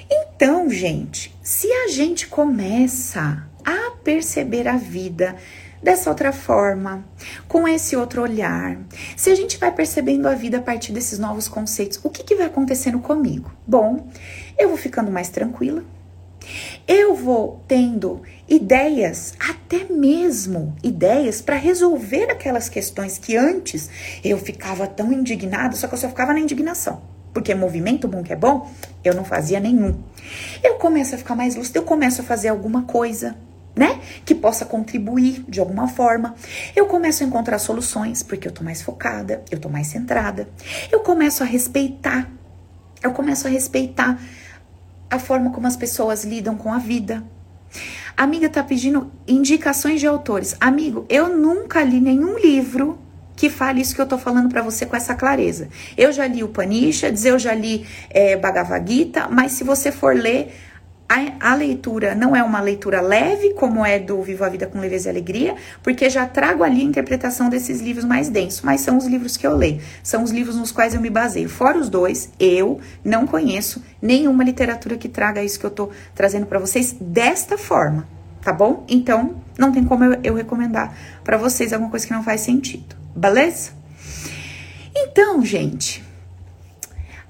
[0.09, 5.35] Então, gente, se a gente começa a perceber a vida
[5.83, 7.05] dessa outra forma,
[7.47, 8.77] com esse outro olhar,
[9.15, 12.35] se a gente vai percebendo a vida a partir desses novos conceitos, o que, que
[12.35, 13.51] vai acontecendo comigo?
[13.65, 14.07] Bom,
[14.57, 15.83] eu vou ficando mais tranquila,
[16.87, 23.89] eu vou tendo ideias, até mesmo ideias para resolver aquelas questões que antes
[24.23, 27.01] eu ficava tão indignada, só que eu só ficava na indignação.
[27.33, 28.71] Porque movimento bom que é bom,
[29.03, 30.01] eu não fazia nenhum.
[30.63, 33.35] Eu começo a ficar mais lúcida, eu começo a fazer alguma coisa,
[33.75, 34.01] né?
[34.25, 36.33] Que possa contribuir de alguma forma.
[36.75, 40.49] Eu começo a encontrar soluções, porque eu tô mais focada, eu tô mais centrada.
[40.91, 42.27] Eu começo a respeitar.
[43.03, 44.19] Eu começo a respeitar
[45.09, 47.23] a forma como as pessoas lidam com a vida.
[48.17, 50.57] Amiga tá pedindo indicações de autores.
[50.59, 52.97] Amigo, eu nunca li nenhum livro
[53.35, 55.69] que fale isso que eu tô falando para você com essa clareza.
[55.95, 60.15] Eu já li o Panishads, eu já li é, Bhagavad Gita, mas se você for
[60.15, 60.51] ler
[61.09, 64.79] a, a, leitura não é uma leitura leve, como é do Vivo a Vida com
[64.79, 68.97] Leveza e Alegria, porque já trago ali a interpretação desses livros mais densos, mas são
[68.97, 71.47] os livros que eu leio, são os livros nos quais eu me baseio.
[71.47, 76.45] Fora os dois, eu não conheço nenhuma literatura que traga isso que eu tô trazendo
[76.45, 78.05] para vocês desta forma,
[78.41, 78.85] tá bom?
[78.89, 80.93] Então, não tem como eu, eu recomendar
[81.23, 83.71] para vocês alguma coisa que não faz sentido, beleza?
[84.93, 86.03] Então, gente,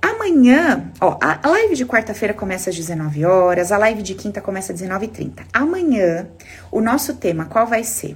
[0.02, 4.72] Amanhã, ó, a live de quarta-feira começa às 19 horas, a live de quinta começa
[4.72, 5.46] às 19h30.
[5.52, 6.28] Amanhã,
[6.72, 8.16] o nosso tema qual vai ser?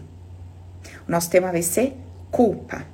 [1.08, 1.98] O nosso tema vai ser
[2.30, 2.86] culpa.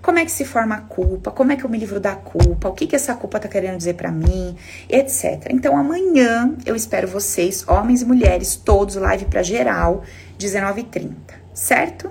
[0.00, 1.30] Como é que se forma a culpa?
[1.30, 2.68] Como é que eu me livro da culpa?
[2.68, 4.56] O que que essa culpa tá querendo dizer para mim?
[4.88, 5.46] Etc.
[5.50, 10.02] Então amanhã eu espero vocês, homens e mulheres, todos live para geral,
[10.38, 11.14] 19h30,
[11.54, 12.10] certo?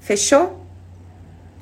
[0.00, 0.64] Fechou?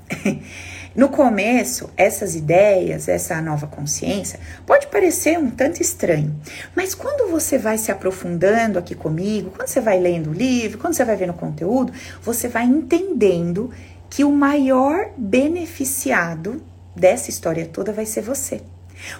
[0.96, 6.34] No começo, essas ideias, essa nova consciência, pode parecer um tanto estranho,
[6.74, 10.94] mas quando você vai se aprofundando aqui comigo, quando você vai lendo o livro, quando
[10.94, 11.92] você vai vendo o conteúdo,
[12.22, 13.70] você vai entendendo
[14.08, 16.62] que o maior beneficiado
[16.94, 18.62] dessa história toda vai ser você.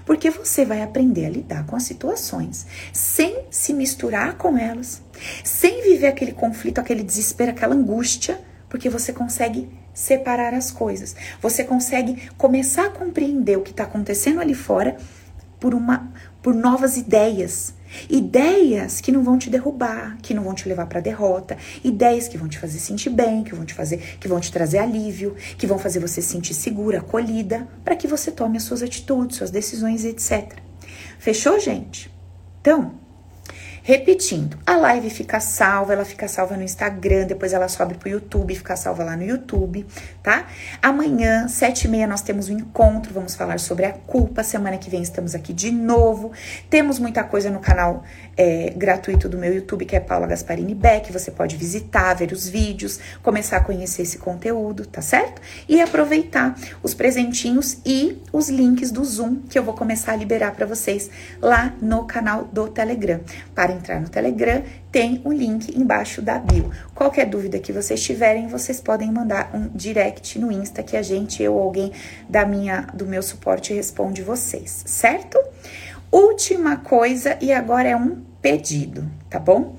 [0.07, 5.03] Porque você vai aprender a lidar com as situações sem se misturar com elas,
[5.45, 8.41] sem viver aquele conflito, aquele desespero, aquela angústia,
[8.77, 11.17] porque você consegue separar as coisas.
[11.41, 14.99] Você consegue começar a compreender o que está acontecendo ali fora
[15.59, 16.13] por uma
[16.43, 17.73] por novas ideias.
[18.11, 22.37] Ideias que não vão te derrubar, que não vão te levar para derrota, ideias que
[22.37, 25.67] vão te fazer sentir bem, que vão te fazer, que vão te trazer alívio, que
[25.67, 29.51] vão fazer você se sentir segura, acolhida, para que você tome as suas atitudes, suas
[29.51, 30.53] decisões, etc.
[31.19, 32.15] Fechou, gente?
[32.61, 33.06] Então,
[33.89, 38.53] Repetindo, a live fica salva, ela fica salva no Instagram, depois ela sobe pro YouTube,
[38.53, 39.87] fica salva lá no YouTube,
[40.25, 40.49] tá?
[40.83, 44.43] Amanhã, sete e meia, nós temos um encontro, vamos falar sobre a culpa.
[44.43, 46.33] Semana que vem estamos aqui de novo.
[46.69, 48.03] Temos muita coisa no canal
[48.37, 51.13] é, gratuito do meu YouTube, que é Paula Gasparini Beck.
[51.13, 55.41] Você pode visitar, ver os vídeos, começar a conhecer esse conteúdo, tá certo?
[55.69, 60.57] E aproveitar os presentinhos e os links do Zoom que eu vou começar a liberar
[60.57, 61.09] para vocês
[61.41, 63.21] lá no canal do Telegram.
[63.55, 66.71] Para entrar no Telegram, tem o link embaixo da bio.
[66.95, 71.43] Qualquer dúvida que vocês tiverem, vocês podem mandar um direct no Insta que a gente,
[71.43, 71.93] eu ou alguém
[72.29, 75.39] da minha do meu suporte responde vocês, certo?
[76.11, 79.77] Última coisa e agora é um pedido, tá bom?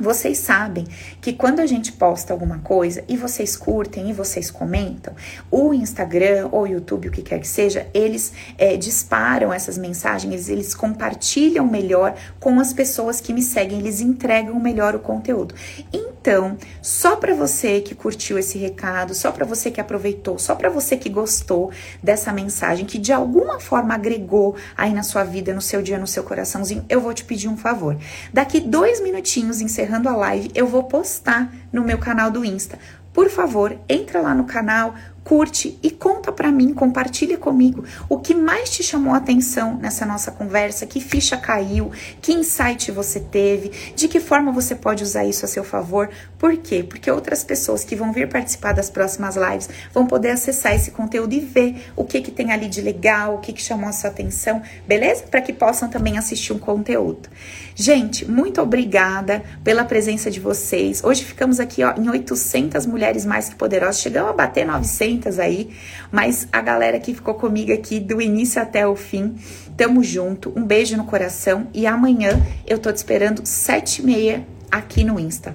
[0.00, 0.86] Vocês sabem
[1.20, 5.14] que quando a gente posta alguma coisa e vocês curtem e vocês comentam,
[5.50, 10.48] o Instagram ou o YouTube, o que quer que seja, eles é, disparam essas mensagens,
[10.48, 15.54] eles compartilham melhor com as pessoas que me seguem, eles entregam melhor o conteúdo.
[15.92, 20.70] Então, só para você que curtiu esse recado, só para você que aproveitou, só para
[20.70, 21.70] você que gostou
[22.02, 26.06] dessa mensagem, que de alguma forma agregou aí na sua vida, no seu dia, no
[26.06, 27.98] seu coraçãozinho, eu vou te pedir um favor.
[28.32, 32.78] Daqui dois minutinhos, encerrando encerrando a live, eu vou postar no meu canal do Insta.
[33.12, 38.34] Por favor, entra lá no canal, curte e conta para mim, compartilha comigo o que
[38.34, 41.90] mais te chamou a atenção nessa nossa conversa, que ficha caiu,
[42.20, 46.08] que insight você teve, de que forma você pode usar isso a seu favor.
[46.38, 46.82] Por quê?
[46.82, 51.34] Porque outras pessoas que vão vir participar das próximas lives vão poder acessar esse conteúdo
[51.34, 54.10] e ver o que que tem ali de legal, o que que chamou a sua
[54.10, 55.24] atenção, beleza?
[55.24, 57.28] Para que possam também assistir um conteúdo.
[57.74, 61.02] Gente, muito obrigada pela presença de vocês.
[61.04, 65.70] Hoje ficamos aqui ó, em 800 mulheres mais que poderosas, chegamos a bater 900 aí,
[66.12, 69.34] mas a galera que ficou comigo aqui do início até o fim,
[69.76, 74.46] tamo junto, um beijo no coração e amanhã eu tô te esperando sete e meia
[74.70, 75.54] aqui no Insta.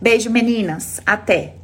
[0.00, 1.57] Beijo meninas, até!